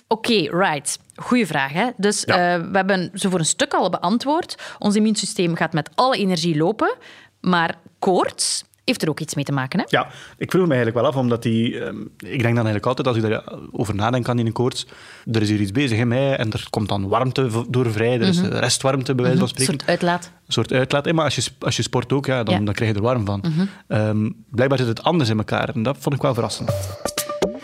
Oké, 0.09 0.35
right. 0.57 0.99
Goeie 1.17 1.47
vraag. 1.47 1.73
Hè? 1.73 1.89
Dus 1.97 2.23
Ja. 2.27 2.55
eh, 2.55 2.61
we 2.71 2.77
hebben 2.77 3.11
ze 3.15 3.31
voor 3.31 3.39
een 3.39 3.45
stuk 3.47 3.75
al 3.75 3.91
beantwoord. 3.91 4.55
Ons 4.79 4.95
immuunsysteem 4.95 5.57
gaat 5.57 5.73
met 5.73 5.91
alle 5.95 6.17
energie 6.17 6.57
lopen, 6.57 6.95
maar 7.41 7.75
koorts 7.99 8.65
heeft 8.85 9.03
er 9.03 9.09
ook 9.09 9.21
iets 9.21 9.35
mee 9.35 9.45
te 9.45 9.53
maken. 9.53 9.79
Hè? 9.79 9.85
Ja, 9.89 10.07
ik 10.39 10.51
vroeg 10.51 10.67
me 10.67 10.75
eigenlijk 10.75 10.97
wel 10.97 11.07
af, 11.07 11.17
omdat 11.17 11.43
die... 11.43 11.79
ehm, 11.81 12.01
ik 12.19 12.43
denk 12.43 12.43
dan 12.43 12.55
eigenlijk 12.67 12.87
altijd, 12.87 13.07
als 13.07 13.17
ik 13.17 13.23
daarover 13.23 13.95
nadenk 13.95 14.29
aan 14.29 14.37
die 14.37 14.53
koorts, 14.53 14.87
er 15.33 15.43
is 15.43 15.49
hier 15.49 15.61
iets 15.61 15.73
bezig 15.73 15.99
in 15.99 16.09
mij 16.09 16.37
en 16.37 16.53
er 16.53 16.67
komt 16.71 16.89
dan 16.89 17.09
warmte 17.09 17.49
door 17.69 17.93
vrij, 17.93 18.15
er 18.15 18.21
is 18.29 18.41
Mhm. 18.41 18.53
restwarmte, 18.53 19.15
bij 19.15 19.25
wijze 19.25 19.39
van 19.39 19.49
Een 19.49 19.55
spreken. 19.55 19.75
soort 19.75 19.89
uitlaat. 19.91 20.25
Een 20.47 20.53
soort 20.53 20.73
uitlaat. 20.73 21.13
Maar 21.13 21.25
als 21.25 21.35
je, 21.35 21.45
als 21.61 21.77
je 21.77 21.83
sport 21.83 22.13
ook, 22.13 22.27
ja, 22.27 22.37
dan, 22.43 22.45
Ja. 22.47 22.55
Mhm. 22.57 22.65
dan 22.65 22.75
krijg 22.75 22.91
je 22.91 22.97
er 22.97 23.03
warm 23.03 23.25
van. 23.27 23.43
Ehm, 23.89 24.31
blijkbaar 24.51 24.79
zit 24.79 24.87
het 24.87 25.03
anders 25.03 25.31
in 25.31 25.39
elkaar 25.39 25.69
en 25.75 25.83
dat 25.83 25.97
vond 26.01 26.15
ik 26.15 26.23
wel 26.23 26.35
verrassend. 26.35 26.71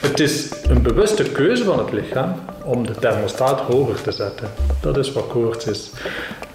Het 0.01 0.21
is 0.21 0.49
een 0.69 0.83
bewuste 0.83 1.23
keuze 1.23 1.65
van 1.65 1.79
het 1.79 1.93
lichaam 1.93 2.35
om 2.65 2.87
de 2.87 2.95
thermostaat 2.95 3.61
hoger 3.61 4.03
te 4.03 4.13
zetten. 4.13 4.49
Dat 4.81 4.97
is 4.97 5.13
wat 5.13 5.27
koorts 5.27 5.67
is. 5.67 5.91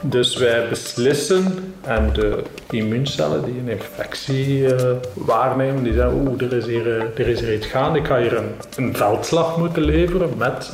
Dus 0.01 0.37
wij 0.37 0.67
beslissen, 0.69 1.73
en 1.81 2.09
de 2.13 2.43
immuuncellen 2.69 3.45
die 3.45 3.59
een 3.59 3.69
infectie 3.69 4.75
eh, 4.75 4.91
waarnemen, 5.13 5.83
die 5.83 5.93
zeggen, 5.93 6.13
oeh, 6.13 6.41
er 6.41 6.53
is 6.53 6.65
hier, 6.65 6.97
eh, 6.97 7.25
er 7.25 7.53
iets 7.53 7.67
gaande, 7.67 7.99
ik 7.99 8.05
ga 8.05 8.19
hier 8.19 8.37
een, 8.37 8.51
een 8.75 8.95
veldslag 8.95 9.57
moeten 9.57 9.83
leveren 9.83 10.29
met 10.37 10.73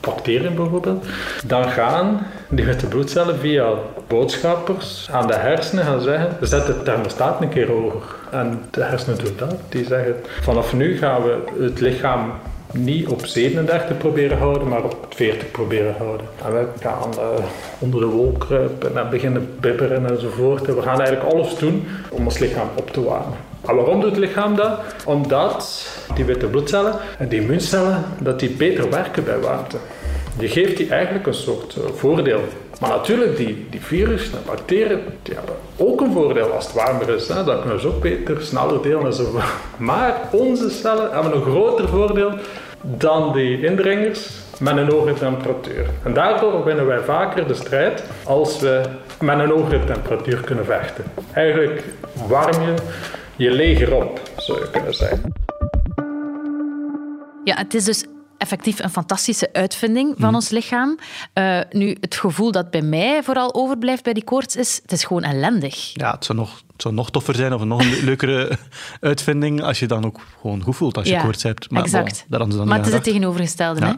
bacteriën 0.00 0.54
bijvoorbeeld. 0.54 1.06
Dan 1.46 1.70
gaan 1.70 2.26
die 2.48 2.64
witte 2.64 2.86
bloedcellen 2.86 3.38
via 3.38 3.72
boodschappers 4.06 5.08
aan 5.12 5.26
de 5.26 5.34
hersenen 5.34 5.84
gaan 5.84 6.00
zeggen, 6.00 6.36
zet 6.40 6.66
de 6.66 6.82
thermostaat 6.82 7.42
een 7.42 7.48
keer 7.48 7.68
hoger. 7.68 8.02
En 8.30 8.60
de 8.70 8.82
hersenen 8.82 9.18
doen 9.24 9.34
dat. 9.36 9.54
Die 9.68 9.84
zeggen, 9.84 10.14
vanaf 10.40 10.72
nu 10.72 10.98
gaan 10.98 11.22
we 11.22 11.38
het 11.58 11.80
lichaam 11.80 12.32
niet 12.72 13.06
op 13.06 13.26
37 13.26 13.96
proberen 13.96 14.38
houden, 14.38 14.68
maar 14.68 14.84
op 14.84 15.06
40 15.10 15.50
proberen 15.50 15.94
houden. 15.98 16.26
En 16.44 16.52
we 16.52 16.66
gaan 16.80 17.10
uh, 17.18 17.44
onder 17.78 18.00
de 18.00 18.06
wol 18.06 18.32
kruipen 18.32 18.96
en 18.96 19.10
beginnen 19.10 19.48
bibberen 19.60 20.10
enzovoort. 20.10 20.68
En 20.68 20.74
we 20.74 20.82
gaan 20.82 21.00
eigenlijk 21.00 21.32
alles 21.32 21.56
doen 21.56 21.86
om 22.10 22.24
ons 22.24 22.38
lichaam 22.38 22.68
op 22.74 22.90
te 22.90 23.04
warmen. 23.04 23.36
En 23.66 23.74
waarom 23.74 24.00
doet 24.00 24.10
het 24.10 24.18
lichaam 24.18 24.56
dat? 24.56 24.80
Omdat 25.04 25.88
die 26.14 26.24
witte 26.24 26.46
bloedcellen 26.46 26.94
en 27.18 27.28
die 27.28 27.40
immuuncellen 27.40 28.04
dat 28.20 28.40
die 28.40 28.50
beter 28.50 28.90
werken 28.90 29.24
bij 29.24 29.38
warmte. 29.38 29.76
Je 30.38 30.48
geeft 30.48 30.76
die 30.76 30.88
eigenlijk 30.88 31.26
een 31.26 31.34
soort 31.34 31.76
uh, 31.78 31.84
voordeel. 31.94 32.40
Maar 32.80 32.90
natuurlijk, 32.90 33.36
die, 33.36 33.66
die 33.70 33.80
virus 33.80 34.30
en 34.30 34.38
bacteriën 34.46 35.00
die 35.22 35.34
hebben 35.34 35.54
ook 35.76 36.00
een 36.00 36.12
voordeel 36.12 36.52
als 36.52 36.64
het 36.64 36.74
warmer 36.74 37.08
is. 37.08 37.28
Hè? 37.28 37.44
Dat 37.44 37.60
kunnen 37.60 37.80
ze 37.80 37.88
ook 37.88 38.00
beter, 38.00 38.42
sneller 38.42 38.82
delen 38.82 39.04
enzovoort. 39.04 39.44
Maar 39.76 40.14
onze 40.30 40.70
cellen 40.70 41.12
hebben 41.12 41.34
een 41.34 41.42
groter 41.42 41.88
voordeel 41.88 42.32
dan 42.82 43.32
die 43.32 43.64
indringers 43.64 44.30
met 44.60 44.76
een 44.76 44.90
hogere 44.90 45.14
temperatuur. 45.14 45.86
En 46.02 46.14
daardoor 46.14 46.64
winnen 46.64 46.86
wij 46.86 47.00
vaker 47.00 47.46
de 47.46 47.54
strijd 47.54 48.04
als 48.24 48.60
we 48.60 48.82
met 49.20 49.38
een 49.38 49.50
hogere 49.50 49.84
temperatuur 49.84 50.40
kunnen 50.40 50.64
vechten. 50.64 51.04
Eigenlijk 51.32 51.84
warm 52.28 52.62
je 52.62 52.74
je 53.36 53.50
leger 53.50 53.94
op, 53.94 54.20
zou 54.36 54.60
je 54.60 54.70
kunnen 54.70 54.94
zeggen. 54.94 55.32
Ja, 57.44 57.56
het 57.56 57.74
is 57.74 57.84
dus 57.84 58.04
effectief 58.38 58.78
een 58.78 58.90
fantastische 58.90 59.48
uitvinding 59.52 60.14
van 60.18 60.34
ons 60.34 60.48
lichaam. 60.48 60.98
Uh, 61.34 61.60
nu, 61.70 61.96
het 62.00 62.14
gevoel 62.14 62.52
dat 62.52 62.70
bij 62.70 62.82
mij 62.82 63.22
vooral 63.22 63.54
overblijft 63.54 64.02
bij 64.04 64.12
die 64.12 64.24
koorts 64.24 64.56
is, 64.56 64.78
het 64.82 64.92
is 64.92 65.04
gewoon 65.04 65.22
ellendig. 65.22 65.90
Ja, 65.94 66.10
het 66.14 66.24
zou 66.24 66.38
nog, 66.38 66.62
het 66.72 66.82
zou 66.82 66.94
nog 66.94 67.10
toffer 67.10 67.34
zijn 67.34 67.54
of 67.54 67.60
een 67.60 67.68
nog 67.68 67.80
een 67.80 68.04
leukere 68.04 68.58
uitvinding 69.00 69.62
als 69.62 69.78
je 69.78 69.86
dan 69.86 70.04
ook 70.04 70.20
gewoon 70.40 70.62
goed 70.62 70.76
voelt 70.76 70.96
als 70.96 71.06
je 71.06 71.12
Ja, 71.12 71.22
koorts 71.22 71.42
hebt. 71.42 71.70
Maar, 71.70 71.82
exact. 71.82 72.24
dan 72.28 72.66
Maar 72.66 72.78
het 72.78 72.86
is 72.86 72.92
het 72.92 73.04
tegenovergestelde. 73.04 73.84
Hè? 73.86 73.92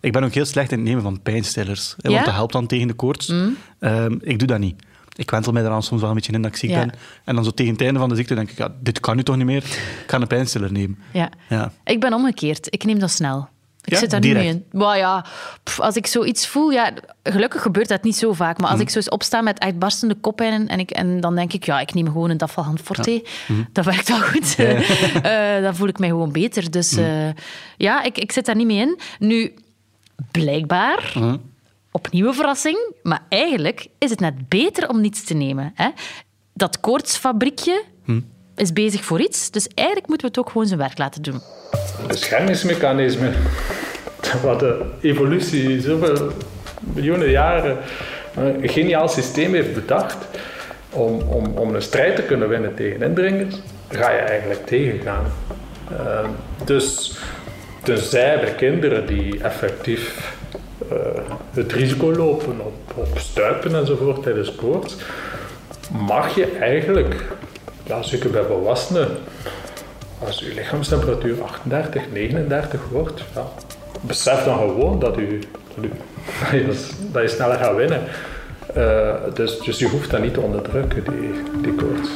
Ik 0.00 0.12
ben 0.12 0.24
ook 0.24 0.32
heel 0.32 0.44
slecht 0.44 0.72
in 0.72 0.78
het 0.78 0.86
nemen 0.86 1.02
van 1.02 1.22
pijnstillers. 1.22 1.94
hè, 1.96 2.08
Ja? 2.08 2.14
Want 2.14 2.26
dat 2.26 2.34
helpt 2.34 2.52
dan 2.52 2.66
tegen 2.66 2.88
de 2.88 2.94
koorts. 2.94 3.32
Ehm, 3.78 4.16
ik 4.20 4.38
doe 4.38 4.48
dat 4.48 4.58
niet. 4.58 4.82
Ik 5.16 5.30
wentel 5.30 5.52
mij 5.52 5.62
dan 5.62 5.82
soms 5.82 6.00
wel 6.00 6.10
een 6.10 6.16
beetje 6.16 6.32
in 6.32 6.42
dat 6.42 6.50
ik 6.50 6.56
ziek 6.56 6.70
Ja. 6.70 6.78
ben. 6.78 6.92
En 7.24 7.34
dan 7.34 7.44
zo 7.44 7.50
tegen 7.50 7.72
het 7.72 7.80
einde 7.82 7.98
van 7.98 8.08
de 8.08 8.14
ziekte 8.14 8.34
denk 8.34 8.50
ik, 8.50 8.58
ja, 8.58 8.74
dit 8.80 9.00
kan 9.00 9.16
nu 9.16 9.22
toch 9.22 9.36
niet 9.36 9.46
meer. 9.46 9.64
Ik 9.64 10.04
ga 10.06 10.20
een 10.20 10.26
pijnstiller 10.26 10.72
nemen. 10.72 10.98
Ja. 11.12 11.30
Ja. 11.48 11.72
Ik 11.84 12.00
ben 12.00 12.12
omgekeerd. 12.12 12.66
Ik 12.70 12.84
neem 12.84 12.98
dat 12.98 13.10
snel. 13.10 13.48
Ik 13.86 13.92
Ja, 13.92 13.98
zit 13.98 14.10
daar 14.10 14.20
direct. 14.20 14.44
niet 14.44 14.54
mee 14.54 14.62
in. 14.72 14.78
Maar 14.78 14.96
ja, 14.96 15.24
pff, 15.62 15.80
als 15.80 15.96
ik 15.96 16.06
zoiets 16.06 16.46
voel, 16.46 16.70
ja, 16.70 16.92
gelukkig 17.22 17.62
gebeurt 17.62 17.88
dat 17.88 18.02
niet 18.02 18.16
zo 18.16 18.32
vaak. 18.32 18.52
Mhm. 18.52 18.62
Maar 18.62 18.70
als 18.70 18.80
ik 18.80 18.90
zo 18.90 18.96
eens 18.98 19.08
opsta 19.08 19.40
met 19.40 19.60
uitbarstende 19.60 20.14
koppijnen 20.14 20.68
en, 20.68 20.78
ik, 20.78 20.90
en 20.90 21.20
dan 21.20 21.34
denk 21.34 21.52
ik, 21.52 21.64
ja, 21.64 21.80
ik 21.80 21.94
neem 21.94 22.06
gewoon 22.06 22.30
een 22.30 22.36
Dafalhand 22.36 22.80
Forte. 22.80 23.24
Dat 23.72 23.84
werkt 23.84 24.08
wel 24.08 24.20
goed. 24.20 24.56
Eh, 25.22 25.62
dan 25.62 25.76
voel 25.76 25.88
ik 25.88 25.98
mij 25.98 26.08
gewoon 26.08 26.32
beter. 26.32 26.70
Dus 26.70 26.90
Mhm. 26.92 27.00
eh, 27.04 27.28
ja, 27.76 28.02
ik, 28.02 28.18
ik 28.18 28.32
zit 28.32 28.46
daar 28.46 28.56
niet 28.56 28.66
mee 28.66 28.78
in. 28.78 28.98
Nu, 29.18 29.54
blijkbaar, 30.30 31.12
Mhm. 31.14 31.36
opnieuw 31.90 32.26
een 32.28 32.34
verrassing, 32.34 32.92
maar 33.02 33.20
eigenlijk 33.28 33.86
is 33.98 34.10
het 34.10 34.20
net 34.20 34.48
beter 34.48 34.88
om 34.88 35.00
niets 35.00 35.24
te 35.24 35.34
nemen. 35.34 35.72
Hè? 35.74 35.88
Dat 36.54 36.80
koortsfabriekje 36.80 37.82
Mhm. 38.04 38.20
is 38.56 38.72
bezig 38.72 39.04
voor 39.04 39.20
iets, 39.20 39.50
dus 39.50 39.68
eigenlijk 39.68 40.08
moeten 40.08 40.26
we 40.26 40.32
het 40.34 40.44
ook 40.46 40.52
gewoon 40.52 40.66
zijn 40.66 40.78
werk 40.78 40.98
laten 40.98 41.22
doen. 41.22 41.40
Beschermingsmechanisme. 42.06 43.30
Wat 44.42 44.60
de 44.60 44.80
evolutie 45.00 45.80
zoveel 45.80 46.30
miljoenen 46.78 47.30
jaren 47.30 47.76
een 48.34 48.68
geniaal 48.68 49.08
systeem 49.08 49.54
heeft 49.54 49.74
bedacht 49.74 50.16
om, 50.90 51.20
om, 51.20 51.46
om 51.46 51.74
een 51.74 51.82
strijd 51.82 52.16
te 52.16 52.22
kunnen 52.22 52.48
winnen 52.48 52.74
tegen 52.74 53.02
indringers, 53.02 53.54
ga 53.88 54.10
je 54.10 54.18
eigenlijk 54.18 54.66
tegengaan. 54.66 55.24
Ehm, 55.90 56.28
dus 56.64 57.18
tenzij 57.82 58.40
bij 58.40 58.54
kinderen 58.54 59.06
die 59.06 59.42
effectief 59.42 60.34
eh, 60.90 60.96
het 61.50 61.72
risico 61.72 62.12
lopen 62.12 62.60
op, 62.60 62.74
op 62.94 63.18
stuipen 63.18 63.74
enzovoort 63.74 64.22
tijdens 64.22 64.54
koorts, 64.54 64.96
mag 65.90 66.34
je 66.34 66.56
eigenlijk, 66.60 67.24
ja, 67.82 68.02
zeker 68.02 68.30
bij 68.30 68.42
volwassenen, 68.42 69.08
als 70.18 70.40
uw 70.40 70.54
lichaamstemperatuur 70.54 71.42
38, 71.42 72.02
39 72.12 72.80
wordt, 72.90 73.24
ja, 73.34 73.48
besef 74.00 74.44
dan 74.44 74.58
gewoon 74.58 74.98
dat 74.98 75.18
u, 75.18 75.38
dat, 75.74 75.84
u, 75.84 75.90
dat, 76.40 76.50
je, 76.50 76.88
dat 77.12 77.22
je 77.22 77.28
sneller 77.28 77.58
gaat 77.58 77.76
winnen. 77.76 78.02
Eh, 78.74 79.14
dus, 79.34 79.58
dus 79.58 79.78
je 79.78 79.88
hoeft 79.88 80.10
dat 80.10 80.22
niet 80.22 80.34
te 80.34 80.40
onderdrukken, 80.40 81.04
die, 81.04 81.60
die 81.62 81.74
koorts. 81.74 82.08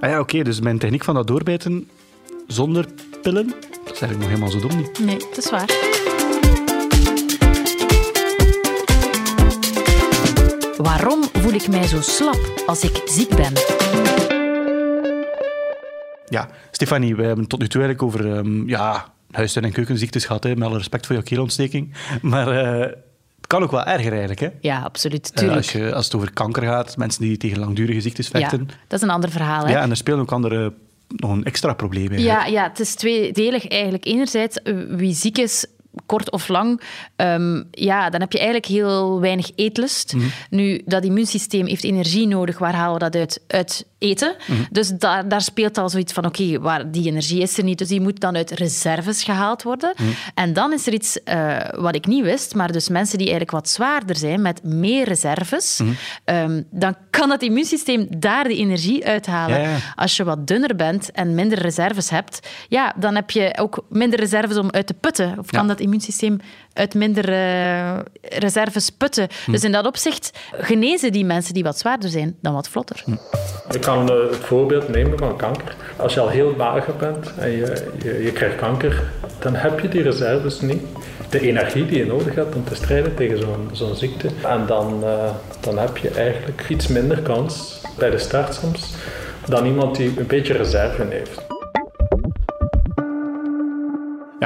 Ah 0.00 0.10
ja, 0.10 0.20
oké, 0.20 0.42
dus 0.42 0.60
mijn 0.60 0.78
techniek 0.78 1.04
van 1.04 1.14
dat 1.14 1.26
doorbijten 1.26 1.88
zonder 2.46 2.86
pillen, 3.22 3.46
dat 3.84 3.94
is 3.94 4.00
eigenlijk 4.00 4.18
nog 4.18 4.28
helemaal 4.28 4.50
zo 4.50 4.68
dom 4.68 4.76
niet. 4.76 4.98
Nee, 4.98 5.16
dat 5.16 5.36
is 5.36 5.50
waar. 5.50 5.70
Waarom 10.76 11.22
voel 11.32 11.52
ik 11.52 11.68
mij 11.68 11.86
zo 11.86 12.00
slap 12.00 12.62
als 12.66 12.80
ik 12.80 13.02
ziek 13.04 13.36
ben? 13.36 13.52
Ja, 16.28 16.48
Stefanie, 16.70 17.16
wij 17.16 17.26
hebben 17.26 17.46
tot 17.46 17.60
nu 17.60 17.68
toe 17.68 17.82
eigenlijk 17.82 18.14
over 18.14 18.36
ehm, 18.36 18.68
ja, 18.68 19.12
huis- 19.30 19.56
en 19.56 19.72
keukenziektes 19.72 20.24
gehad, 20.24 20.44
hè, 20.44 20.56
met 20.56 20.68
alle 20.68 20.76
respect 20.76 21.06
voor 21.06 21.14
jouw 21.14 21.24
keelontsteking. 21.24 21.94
Maar 22.22 22.48
eh, 22.48 22.80
het 23.36 23.46
kan 23.46 23.62
ook 23.62 23.70
wel 23.70 23.84
erger 23.84 24.10
eigenlijk. 24.10 24.40
Hè? 24.40 24.48
Ja, 24.60 24.80
absoluut. 24.80 25.32
Eh, 25.32 25.54
als, 25.54 25.72
je, 25.72 25.94
als 25.94 26.04
het 26.04 26.14
over 26.14 26.32
kanker 26.32 26.62
gaat, 26.62 26.96
mensen 26.96 27.22
die 27.22 27.36
tegen 27.36 27.58
langdurige 27.58 28.00
ziektes 28.00 28.28
ja, 28.28 28.38
vechten. 28.38 28.66
dat 28.66 28.98
is 28.98 29.02
een 29.02 29.14
ander 29.14 29.30
verhaal. 29.30 29.64
Hè? 29.64 29.72
Ja, 29.72 29.80
en 29.80 29.90
er 29.90 29.96
spelen 29.96 30.20
ook 30.20 30.32
andere, 30.32 30.72
nog 31.08 31.30
een 31.30 31.44
extra 31.44 31.72
probleem 31.72 32.08
eigenlijk. 32.08 32.40
Ja, 32.40 32.46
ja, 32.46 32.68
het 32.68 32.80
is 32.80 32.94
tweedelig 32.94 33.68
eigenlijk. 33.68 34.06
Enerzijds, 34.06 34.56
eh, 34.62 34.74
wie 34.88 35.14
ziek 35.14 35.38
is, 35.38 35.66
kort 36.06 36.30
of 36.30 36.48
lang, 36.48 36.80
ehm, 37.16 37.62
ja, 37.70 38.10
dan 38.10 38.20
heb 38.20 38.32
je 38.32 38.38
eigenlijk 38.38 38.66
heel 38.66 39.20
weinig 39.20 39.50
eetlust. 39.54 40.14
Mhm. 40.14 40.26
Nu, 40.50 40.82
dat 40.84 41.04
immuunsysteem 41.04 41.66
heeft 41.66 41.84
energie 41.84 42.26
nodig. 42.26 42.58
Waar 42.58 42.74
halen 42.74 42.92
we 42.92 43.10
dat 43.10 43.16
uit? 43.16 43.42
Uit 43.46 43.86
eten. 44.08 44.34
Mhm. 44.46 44.60
Dus 44.70 44.88
daar, 44.88 45.28
daar 45.28 45.40
speelt 45.40 45.78
al 45.78 45.88
zoiets 45.88 46.12
van, 46.12 46.26
oké, 46.26 46.58
waar 46.60 46.90
die 46.90 47.06
energie 47.06 47.42
is 47.42 47.58
er 47.58 47.64
niet, 47.64 47.78
dus 47.78 47.88
die 47.88 48.00
moet 48.00 48.20
dan 48.20 48.36
uit 48.36 48.50
reserves 48.50 49.22
gehaald 49.24 49.62
worden. 49.62 49.92
Mhm. 49.96 50.08
En 50.34 50.52
dan 50.52 50.72
is 50.72 50.86
er 50.86 50.92
iets 50.92 51.22
eh, 51.22 51.56
wat 51.76 51.94
ik 51.94 52.06
niet 52.06 52.22
wist, 52.24 52.54
maar 52.54 52.72
dus 52.72 52.88
mensen 52.88 53.18
die 53.18 53.26
eigenlijk 53.28 53.56
wat 53.56 53.68
zwaarder 53.68 54.16
zijn, 54.16 54.42
met 54.42 54.62
meer 54.64 55.04
reserves, 55.08 55.78
Mhm. 55.82 55.90
ehm, 56.24 56.62
dan 56.70 56.96
kan 57.10 57.28
dat 57.28 57.42
immuunsysteem 57.42 58.06
daar 58.18 58.44
de 58.44 58.56
energie 58.56 59.06
uithalen. 59.06 59.60
Ja, 59.60 59.68
ja. 59.68 59.76
Als 59.94 60.16
je 60.16 60.24
wat 60.24 60.46
dunner 60.46 60.76
bent 60.76 61.10
en 61.12 61.34
minder 61.34 61.58
reserves 61.58 62.10
hebt, 62.10 62.48
ja, 62.68 62.94
dan 62.98 63.14
heb 63.14 63.30
je 63.30 63.58
ook 63.60 63.84
minder 63.88 64.18
reserves 64.20 64.56
om 64.56 64.70
uit 64.70 64.86
te 64.86 64.94
putten. 64.94 65.38
Of 65.38 65.46
kan 65.50 65.62
Ja. 65.62 65.68
dat 65.68 65.80
immuunsysteem 65.80 66.38
uit 66.76 66.94
minder 66.94 67.32
eh, 67.32 67.98
reserves 68.38 68.90
putten. 68.90 69.28
Hm. 69.44 69.52
Dus 69.52 69.64
in 69.64 69.72
dat 69.72 69.86
opzicht 69.86 70.30
genezen 70.52 71.12
die 71.12 71.24
mensen 71.24 71.54
die 71.54 71.62
wat 71.62 71.78
zwaarder 71.78 72.10
zijn 72.10 72.36
dan 72.40 72.54
wat 72.54 72.68
vlotter. 72.68 73.02
Hm. 73.04 73.12
Ik 73.70 73.80
kan 73.80 74.10
eh, 74.10 74.30
het 74.30 74.44
voorbeeld 74.44 74.88
nemen 74.88 75.18
van 75.18 75.36
kanker. 75.36 75.76
Als 75.96 76.14
je 76.14 76.20
al 76.20 76.28
heel 76.28 76.54
mager 76.56 76.96
bent 76.96 77.32
en 77.38 77.50
je, 77.50 77.92
je, 78.02 78.22
je 78.22 78.32
krijgt 78.32 78.56
kanker, 78.56 79.02
dan 79.38 79.54
heb 79.54 79.80
je 79.80 79.88
die 79.88 80.02
reserves 80.02 80.60
niet. 80.60 80.82
De 81.30 81.40
energie 81.40 81.86
die 81.86 81.98
je 81.98 82.06
nodig 82.06 82.34
hebt 82.34 82.54
om 82.54 82.64
te 82.64 82.74
strijden 82.74 83.14
tegen 83.14 83.38
zo'n 83.38 83.68
zo'n 83.72 83.96
ziekte. 83.96 84.28
En 84.42 84.66
dan, 84.66 85.04
eh, 85.04 85.30
dan 85.60 85.78
heb 85.78 85.96
je 85.96 86.10
eigenlijk 86.10 86.68
iets 86.68 86.86
minder 86.86 87.18
kans 87.18 87.80
bij 87.98 88.10
de 88.10 88.18
start 88.18 88.54
soms 88.54 88.94
dan 89.48 89.66
iemand 89.66 89.96
die 89.96 90.12
een 90.16 90.26
beetje 90.26 90.52
reserve 90.52 91.06
heeft. 91.10 91.45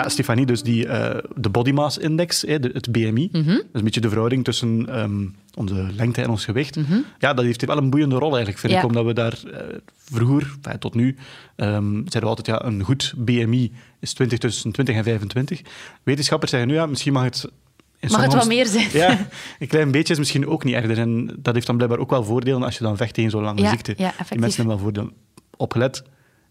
Ja, 0.02 0.08
Stefanie, 0.08 0.46
dus 0.46 0.62
die, 0.62 0.86
eh, 0.86 1.18
de 1.36 1.48
body 1.48 1.70
mass 1.70 1.98
index, 1.98 2.40
de- 2.40 2.70
het 2.72 2.92
BMI, 2.92 3.28
Mhm. 3.32 3.44
dat 3.46 3.56
is 3.56 3.64
een 3.72 3.84
beetje 3.84 4.00
de 4.00 4.08
verhouding 4.08 4.44
tussen 4.44 4.88
ehm, 4.88 5.26
onze 5.54 5.86
lengte 5.96 6.22
en 6.22 6.30
ons 6.30 6.44
gewicht. 6.44 6.78
Ja, 7.18 7.34
dat 7.34 7.44
heeft 7.44 7.64
wel 7.64 7.76
een 7.76 7.90
boeiende 7.90 8.16
rol 8.16 8.28
eigenlijk, 8.30 8.58
vind 8.58 8.72
Mhm. 8.72 8.82
Ja. 8.82 8.88
ik, 8.88 8.96
omdat 8.96 9.04
we 9.06 9.12
daar 9.12 9.38
eh, 9.52 9.76
vroeger, 10.04 10.54
enfin, 10.62 10.78
tot 10.78 10.94
nu, 10.94 11.16
ehm, 11.56 11.92
zeiden 11.92 12.20
we 12.20 12.26
altijd, 12.26 12.46
ja, 12.46 12.64
een 12.64 12.82
goed 12.82 13.14
BMI 13.16 13.72
is 14.00 14.12
20 14.12 14.38
tussen 14.38 14.72
20 14.72 14.96
en 14.96 15.04
25. 15.04 15.60
Wetenschappers 16.02 16.50
zeggen 16.50 16.68
nu, 16.68 16.74
ja, 16.74 16.86
misschien 16.86 17.12
mag 17.12 17.24
het... 17.24 17.48
in 17.98 18.08
Mag 18.10 18.22
het 18.22 18.34
wat 18.34 18.46
meer 18.46 18.66
zijn? 18.66 18.88
Ja, 18.92 19.26
een 19.58 19.66
klein 19.66 19.90
beetje 19.90 20.12
is 20.12 20.18
misschien 20.18 20.46
ook 20.46 20.64
niet 20.64 20.74
erger. 20.74 20.98
En 20.98 21.36
dat 21.38 21.54
heeft 21.54 21.66
dan 21.66 21.76
blijkbaar 21.76 22.00
ook 22.00 22.10
wel 22.10 22.24
voordelen 22.24 22.62
als 22.62 22.78
je 22.78 22.84
dan 22.84 22.96
vecht 22.96 23.14
tegen 23.14 23.30
zo'n 23.30 23.42
lange 23.42 23.60
Ja, 23.62 23.70
ziekte. 23.70 23.94
ja, 23.96 24.12
Die 24.28 24.38
mensen 24.38 24.56
hebben 24.56 24.66
wel 24.66 24.78
voordelen 24.84 25.12
opgelet. 25.56 26.02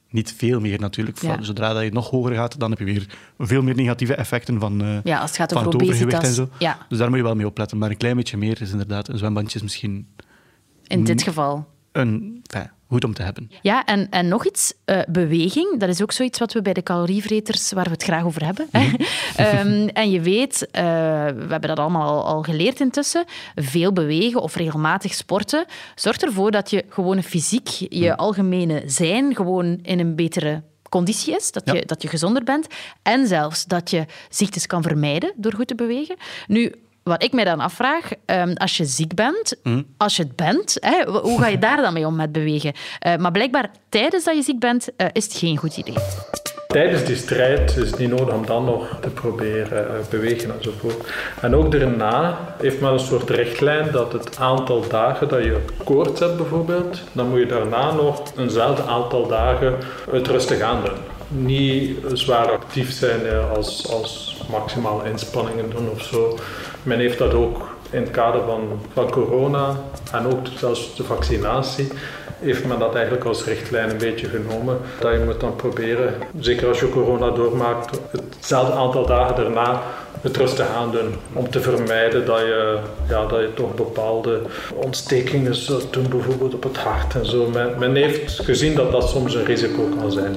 Niet 0.10 0.34
veel 0.38 0.60
meer 0.60 0.80
natuurlijk. 0.80 1.22
Ja. 1.22 1.34
Van- 1.36 1.46
Zodra 1.46 1.74
dat 1.74 1.84
je 1.84 1.92
nog 1.92 2.10
hoger 2.10 2.34
gaat, 2.36 2.60
dan 2.60 2.70
heb 2.70 2.80
je 2.80 2.86
weer 2.86 3.08
veel 3.40 3.62
meer 3.62 3.76
negatieve 3.76 4.14
effecten 4.16 4.60
van, 4.60 4.82
eh, 4.82 4.98
Ja, 5.04 5.20
als 5.20 5.30
het 5.30 5.40
gaat 5.40 5.52
van 5.52 5.62
over 5.66 5.72
het 5.74 5.82
overgewicht 5.82 6.24
en 6.24 6.34
zo. 6.34 6.50
Ja, 6.60 6.78
Dus 6.90 6.98
daar 6.98 7.08
moet 7.10 7.18
je 7.18 7.24
wel 7.24 7.36
mee 7.36 7.46
opletten. 7.48 7.78
Maar 7.78 7.90
een 7.90 7.98
klein 7.98 8.16
beetje 8.16 8.38
meer 8.38 8.62
is 8.62 8.72
inderdaad, 8.72 9.08
een 9.08 9.18
zwembandje 9.18 9.56
is 9.58 9.64
misschien 9.64 10.08
in 10.88 11.04
dit 11.04 11.22
geval. 11.24 11.68
een, 11.92 12.40
enfin, 12.50 12.72
goed 12.90 13.04
om 13.04 13.14
te 13.14 13.22
hebben. 13.22 13.52
Ja, 13.62 13.86
en, 13.86 14.08
en 14.10 14.28
nog 14.28 14.46
iets, 14.46 14.74
uh, 14.86 15.00
beweging, 15.10 15.80
dat 15.80 15.90
is 15.90 16.02
ook 16.02 16.12
zoiets 16.12 16.40
wat 16.40 16.54
we 16.54 16.62
bij 16.62 16.74
de 16.74 16.84
calorievreters, 16.84 17.72
waar 17.72 17.84
we 17.84 17.92
het 17.92 18.04
graag 18.04 18.24
over 18.24 18.46
hebben. 18.46 18.68
Mm 18.72 18.96
um, 19.40 19.88
en 20.04 20.12
je 20.12 20.22
weet, 20.22 20.62
uh, 20.62 20.82
we 21.32 21.46
hebben 21.50 21.68
dat 21.68 21.80
allemaal 21.80 22.10
al, 22.10 22.26
al, 22.26 22.44
geleerd 22.44 22.80
intussen, 22.80 23.26
veel 23.56 23.94
bewegen 23.94 24.42
of 24.42 24.56
regelmatig 24.56 25.14
sporten 25.14 25.66
zorgt 25.96 26.24
ervoor 26.24 26.52
dat 26.52 26.70
je 26.70 26.86
gewone 26.90 27.24
fysiek, 27.24 27.68
je 27.68 28.08
mhm. 28.08 28.16
algemene 28.16 28.84
zijn, 28.86 29.36
gewoon 29.36 29.80
in 29.82 30.00
een 30.00 30.16
betere 30.16 30.62
conditie 30.90 31.36
is, 31.36 31.52
dat, 31.52 31.72
je, 31.72 31.84
dat 31.86 32.02
je 32.02 32.08
gezonder 32.08 32.44
bent 32.44 32.68
en 33.02 33.28
zelfs 33.28 33.66
dat 33.66 33.90
je 33.90 34.06
ziektes 34.30 34.66
kan 34.66 34.84
vermijden 34.84 35.34
door 35.36 35.54
goed 35.54 35.68
te 35.68 35.76
bewegen. 35.76 36.16
Nu, 36.48 36.74
wat 37.10 37.24
ik 37.24 37.34
mij 37.34 37.44
dan 37.44 37.60
afvraag, 37.60 38.10
um, 38.26 38.54
als 38.54 38.78
je 38.78 38.86
ziek 38.86 39.16
bent, 39.16 39.56
mm. 39.64 39.86
als 39.98 40.16
je 40.16 40.24
het 40.24 40.36
bent, 40.36 40.78
hè, 40.80 41.04
hoe 41.06 41.42
ga 41.42 41.48
je 41.48 41.60
daar 41.60 41.82
dan 41.82 41.94
mee 41.94 42.06
om 42.06 42.16
met 42.16 42.32
bewegen? 42.32 42.74
Uh, 43.08 43.16
maar 43.16 43.32
blijkbaar 43.32 43.72
tijdens 43.90 44.24
dat 44.24 44.36
je 44.36 44.42
ziek 44.42 44.60
bent, 44.60 44.90
uh, 44.98 45.08
is 45.12 45.24
het 45.24 45.34
geen 45.34 45.58
goed 45.58 45.78
idee. 45.78 45.96
Tijdens 46.68 47.04
die 47.04 47.16
strijd 47.16 47.78
is 47.78 47.90
het 47.90 48.00
niet 48.00 48.10
nodig 48.10 48.34
om 48.34 48.46
dan 48.46 48.66
nog 48.66 48.98
te 49.02 49.10
proberen 49.10 49.84
uh, 49.84 50.08
bewegen 50.10 50.56
enzovoort. 50.58 51.14
En 51.42 51.56
ook 51.56 51.72
daarna 51.72 52.38
heeft 52.62 52.82
men 52.82 52.94
een 52.94 53.00
soort 53.00 53.30
richtlijn 53.30 53.92
dat 53.92 54.14
het 54.14 54.40
aantal 54.40 54.88
dagen 54.88 55.28
dat 55.28 55.44
je 55.44 55.66
koorts 55.84 56.20
hebt 56.20 56.38
bijvoorbeeld, 56.38 57.02
dan 57.12 57.30
moet 57.30 57.40
je 57.40 57.46
daarna 57.46 57.92
nog 57.92 58.24
eenzelfde 58.38 58.84
aantal 58.84 59.28
dagen 59.28 59.78
het 60.12 60.28
rustig 60.28 60.62
aan 60.62 60.84
doen. 60.84 61.19
Niet 61.30 61.98
zwaar 62.14 62.52
actief 62.52 62.92
zijn 62.92 63.22
als, 63.56 63.92
als 63.92 64.38
maximale 64.52 65.10
inspanningen 65.10 65.70
doen 65.70 65.90
of 65.90 66.02
zo. 66.02 66.38
Men 66.84 67.00
heeft 67.00 67.18
dat 67.18 67.34
ook 67.34 67.70
in 67.90 68.02
het 68.02 68.12
kader 68.12 68.42
van, 68.46 68.82
van 68.94 69.12
corona 69.12 69.76
en 70.12 70.26
ook 70.26 70.48
zelfs 70.58 70.96
de 70.96 71.04
vaccinatie 71.04 71.88
heeft 72.40 72.66
men 72.66 72.80
dat 72.80 72.96
eigenlijk 72.96 73.26
als 73.26 73.46
richtlijn 73.46 73.90
een 73.90 73.98
beetje 73.98 74.28
genomen. 74.28 74.78
Dat 75.00 75.14
je 75.14 75.20
moet 75.26 75.40
dan 75.40 75.56
proberen, 75.56 76.14
zeker 76.40 76.68
als 76.68 76.80
je 76.80 76.90
corona 76.90 77.30
doormaakt, 77.30 78.00
hetzelfde 78.12 78.74
aantal 78.74 79.06
dagen 79.06 79.36
daarna 79.36 79.82
het 80.22 80.38
rustig 80.38 80.68
aan 80.68 80.92
doen. 80.92 81.16
Om 81.34 81.50
te 81.50 81.62
vermijden 81.62 82.26
dat 82.26 82.40
je, 82.40 82.80
ja, 83.10 83.26
dat 83.26 83.40
je 83.40 83.54
toch 83.54 83.76
bepaalde 83.76 84.42
ontstekingen 84.76 85.56
zou 85.56 85.82
doen, 85.90 86.10
bijvoorbeeld 86.10 86.54
op 86.54 86.64
het 86.64 86.78
hart 86.78 87.16
en 87.16 87.26
zo. 87.26 87.50
Men, 87.50 87.76
men 87.78 87.96
heeft 87.96 88.40
gezien 88.40 88.76
dat 88.76 88.92
dat 88.92 89.10
soms 89.10 89.36
een 89.36 89.46
risico 89.46 89.90
kan 90.00 90.12
zijn. 90.12 90.36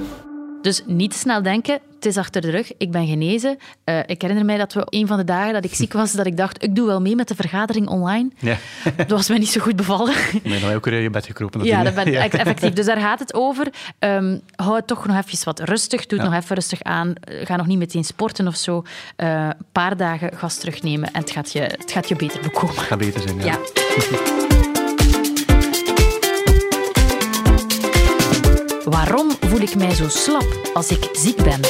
Dus 0.63 0.83
niet 0.87 1.11
te 1.11 1.19
snel 1.19 1.43
denken, 1.43 1.81
het 1.95 2.07
is 2.07 2.17
achter 2.17 2.41
de 2.41 2.51
rug, 2.51 2.73
ik 2.79 2.91
ben 2.91 3.07
genezen. 3.07 3.59
Uh, 3.85 3.99
ik 4.07 4.23
herinner 4.23 4.47
mij 4.47 4.57
dat 4.59 4.73
we 4.73 4.87
een 4.89 5.07
van 5.07 5.17
de 5.17 5.25
dagen 5.25 5.53
dat 5.53 5.65
ik 5.65 5.75
ziek 5.75 5.93
was, 5.93 6.13
dat 6.13 6.27
ik 6.27 6.37
dacht, 6.37 6.63
ik 6.63 6.75
doe 6.75 6.87
wel 6.87 7.01
mee 7.01 7.17
met 7.17 7.29
de 7.29 7.35
vergadering 7.35 7.89
online. 7.89 8.31
Ja. 8.39 8.57
Dat 8.97 9.11
was 9.11 9.29
mij 9.29 9.39
niet 9.39 9.49
zo 9.49 9.61
goed 9.61 9.77
bevallen. 9.77 10.15
Nee, 10.43 10.61
dan 10.61 10.73
ook 10.73 10.85
weer 10.85 10.95
in 10.95 11.03
je 11.03 11.11
bed 11.11 11.27
gekropen. 11.27 11.65
Ja, 11.65 11.83
dat 11.83 11.95
ben 11.95 12.11
ja. 12.13 12.29
effectief. 12.29 12.73
Dus 12.73 12.87
daar 12.87 13.01
gaat 13.01 13.19
het 13.19 13.35
over. 13.35 13.67
Um, 13.99 14.41
hou 14.57 14.77
het 14.77 14.87
toch 14.87 15.07
nog 15.07 15.17
even 15.17 15.45
wat 15.45 15.61
rustig. 15.61 16.07
Doe 16.07 16.19
het 16.19 16.29
nog 16.31 16.39
even 16.39 16.55
rustig 16.55 16.83
aan. 16.83 17.13
Ga 17.25 17.57
nog 17.57 17.67
niet 17.67 17.79
meteen 17.79 18.05
sporten 18.05 18.47
of 18.47 18.57
zo. 18.57 18.85
Een 19.17 19.29
uh, 19.29 19.49
paar 19.73 19.97
dagen 19.97 20.37
gas 20.37 20.59
terugnemen 20.59 21.13
en 21.13 21.21
het 21.21 21.31
gaat 21.31 21.53
je, 21.53 21.61
het 21.61 21.93
gaat 21.93 22.09
je 22.09 22.17
beter 22.17 22.41
bekomen. 22.41 22.75
Het 22.75 22.85
gaat 22.85 22.99
beter 22.99 23.21
zijn, 23.21 23.45
ja. 23.45 23.59
Waarom 28.93 29.31
voel 29.41 29.61
ik 29.61 29.77
mij 29.77 29.95
zo 29.95 30.09
slap 30.09 30.71
als 30.75 30.91
ik 30.91 31.09
ziek 31.13 31.37
ben? 31.37 31.61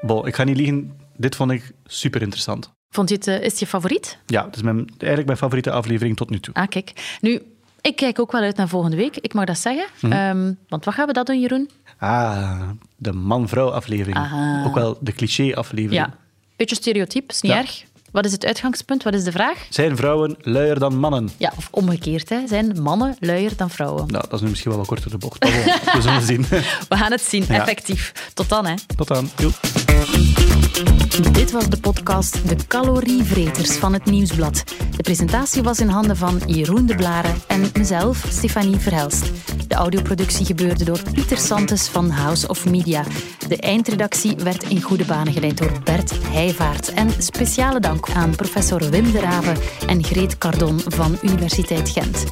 Bon, 0.00 0.26
ik 0.26 0.34
ga 0.34 0.44
niet 0.44 0.56
liegen, 0.56 0.96
dit 1.16 1.36
vond 1.36 1.50
ik 1.50 1.72
super 1.86 2.22
interessant. 2.22 2.72
Vond 2.90 3.08
je 3.08 3.14
het, 3.14 3.26
eh, 3.26 3.40
is 3.40 3.50
het 3.50 3.58
je 3.58 3.66
favoriet? 3.66 4.18
Ja, 4.26 4.44
het 4.44 4.56
is 4.56 4.62
mijn, 4.62 4.76
eigenlijk 4.88 5.24
mijn 5.26 5.38
favoriete 5.38 5.70
aflevering 5.70 6.16
tot 6.16 6.30
nu 6.30 6.40
toe. 6.40 6.54
Ah, 6.54 6.68
kijk. 6.68 7.18
Nu, 7.20 7.42
ik 7.80 7.96
kijk 7.96 8.18
ook 8.18 8.32
wel 8.32 8.42
uit 8.42 8.56
naar 8.56 8.68
volgende 8.68 8.96
week, 8.96 9.16
ik 9.16 9.34
mag 9.34 9.44
dat 9.44 9.58
zeggen. 9.58 9.86
Mhm. 10.00 10.12
Ehm, 10.12 10.52
want 10.68 10.84
wat 10.84 10.94
gaan 10.94 11.06
we 11.06 11.12
dat 11.12 11.26
doen, 11.26 11.40
Jeroen? 11.40 11.70
Ah, 11.98 12.68
de 12.96 13.12
man-vrouw 13.12 13.70
aflevering. 13.70 14.18
Ook 14.66 14.74
wel 14.74 14.98
de 15.00 15.12
cliché-aflevering. 15.12 16.00
Ja, 16.06 16.14
beetje 16.56 16.76
stereotyp, 16.76 17.30
is 17.30 17.40
niet 17.40 17.52
erg. 17.52 17.84
Wat 18.12 18.24
is 18.24 18.32
het 18.32 18.44
uitgangspunt? 18.44 19.02
Wat 19.02 19.14
is 19.14 19.24
de 19.24 19.32
vraag? 19.32 19.66
Zijn 19.70 19.96
vrouwen 19.96 20.36
luier 20.40 20.78
dan 20.78 20.98
mannen? 20.98 21.30
Ja, 21.36 21.52
of 21.56 21.68
omgekeerd. 21.70 22.28
Hè? 22.28 22.46
Zijn 22.46 22.82
mannen 22.82 23.16
luier 23.20 23.56
dan 23.56 23.70
vrouwen? 23.70 24.06
Nou, 24.06 24.24
dat 24.28 24.32
is 24.32 24.40
nu 24.40 24.48
misschien 24.48 24.70
wel 24.70 24.78
wat 24.80 24.88
korter 24.88 25.10
de 25.10 25.18
bocht. 25.18 25.44
we 25.92 25.98
zullen 26.00 26.22
zien. 26.32 26.46
We 26.88 26.96
gaan 26.96 27.12
het 27.12 27.22
zien, 27.22 27.48
effectief. 27.48 28.12
Tot 28.34 28.48
dan, 28.48 28.66
hè. 28.66 28.74
Tot 28.96 29.08
dan. 29.08 29.30
Jo. 29.36 29.50
Dit 31.32 31.50
was 31.50 31.68
de 31.68 31.80
podcast 31.80 32.48
De 32.48 32.56
Calorievreters 32.66 33.76
van 33.76 33.92
het 33.92 34.04
Nieuwsblad. 34.04 34.64
De 34.96 35.02
presentatie 35.02 35.62
was 35.62 35.80
in 35.80 35.88
handen 35.88 36.16
van 36.16 36.40
Jeroen 36.46 36.86
de 36.86 36.94
Blaren 36.94 37.34
en 37.46 37.70
mezelf, 37.74 38.26
Stefanie 38.28 38.76
Verhelst. 38.76 39.30
De 39.68 39.74
audioproductie 39.74 40.46
gebeurde 40.46 40.84
door 40.84 41.00
Pieter 41.12 41.38
Santes 41.38 41.88
van 41.88 42.10
House 42.10 42.48
of 42.48 42.66
Media. 42.66 43.04
De 43.48 43.56
eindredactie 43.56 44.36
werd 44.36 44.62
in 44.62 44.82
goede 44.82 45.04
banen 45.04 45.32
geleid 45.32 45.58
door 45.58 45.72
Bert 45.84 46.12
Heijvaart. 46.22 46.92
En 46.92 47.10
speciale 47.18 47.80
dank 47.80 48.10
aan 48.10 48.36
professor 48.36 48.90
Wim 48.90 49.12
de 49.12 49.20
Rave 49.20 49.52
en 49.86 50.04
Greet 50.04 50.38
Cardon 50.38 50.80
van 50.84 51.18
Universiteit 51.22 51.88
Gent. 51.88 52.24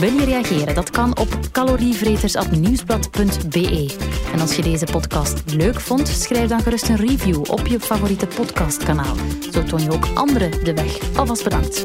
Wil 0.00 0.12
je 0.12 0.24
reageren? 0.24 0.74
Dat 0.74 0.90
kan 0.90 1.18
op 1.18 1.28
calorievreters.nieuwsblad.be. 1.52 3.94
En 4.32 4.40
als 4.40 4.56
je 4.56 4.62
deze 4.62 4.84
podcast 4.84 5.54
leuk 5.54 5.80
vond, 5.80 6.08
schrijf 6.08 6.48
dan 6.48 6.60
gerust 6.60 6.88
een 6.88 6.96
review 6.96 7.50
op 7.50 7.66
je 7.66 7.80
favoriete 7.80 8.26
podcastkanaal. 8.26 9.14
Zo 9.52 9.62
toon 9.62 9.82
je 9.82 9.90
ook 9.90 10.06
anderen 10.14 10.64
de 10.64 10.74
weg. 10.74 11.16
Alvast 11.16 11.44
bedankt. 11.44 11.84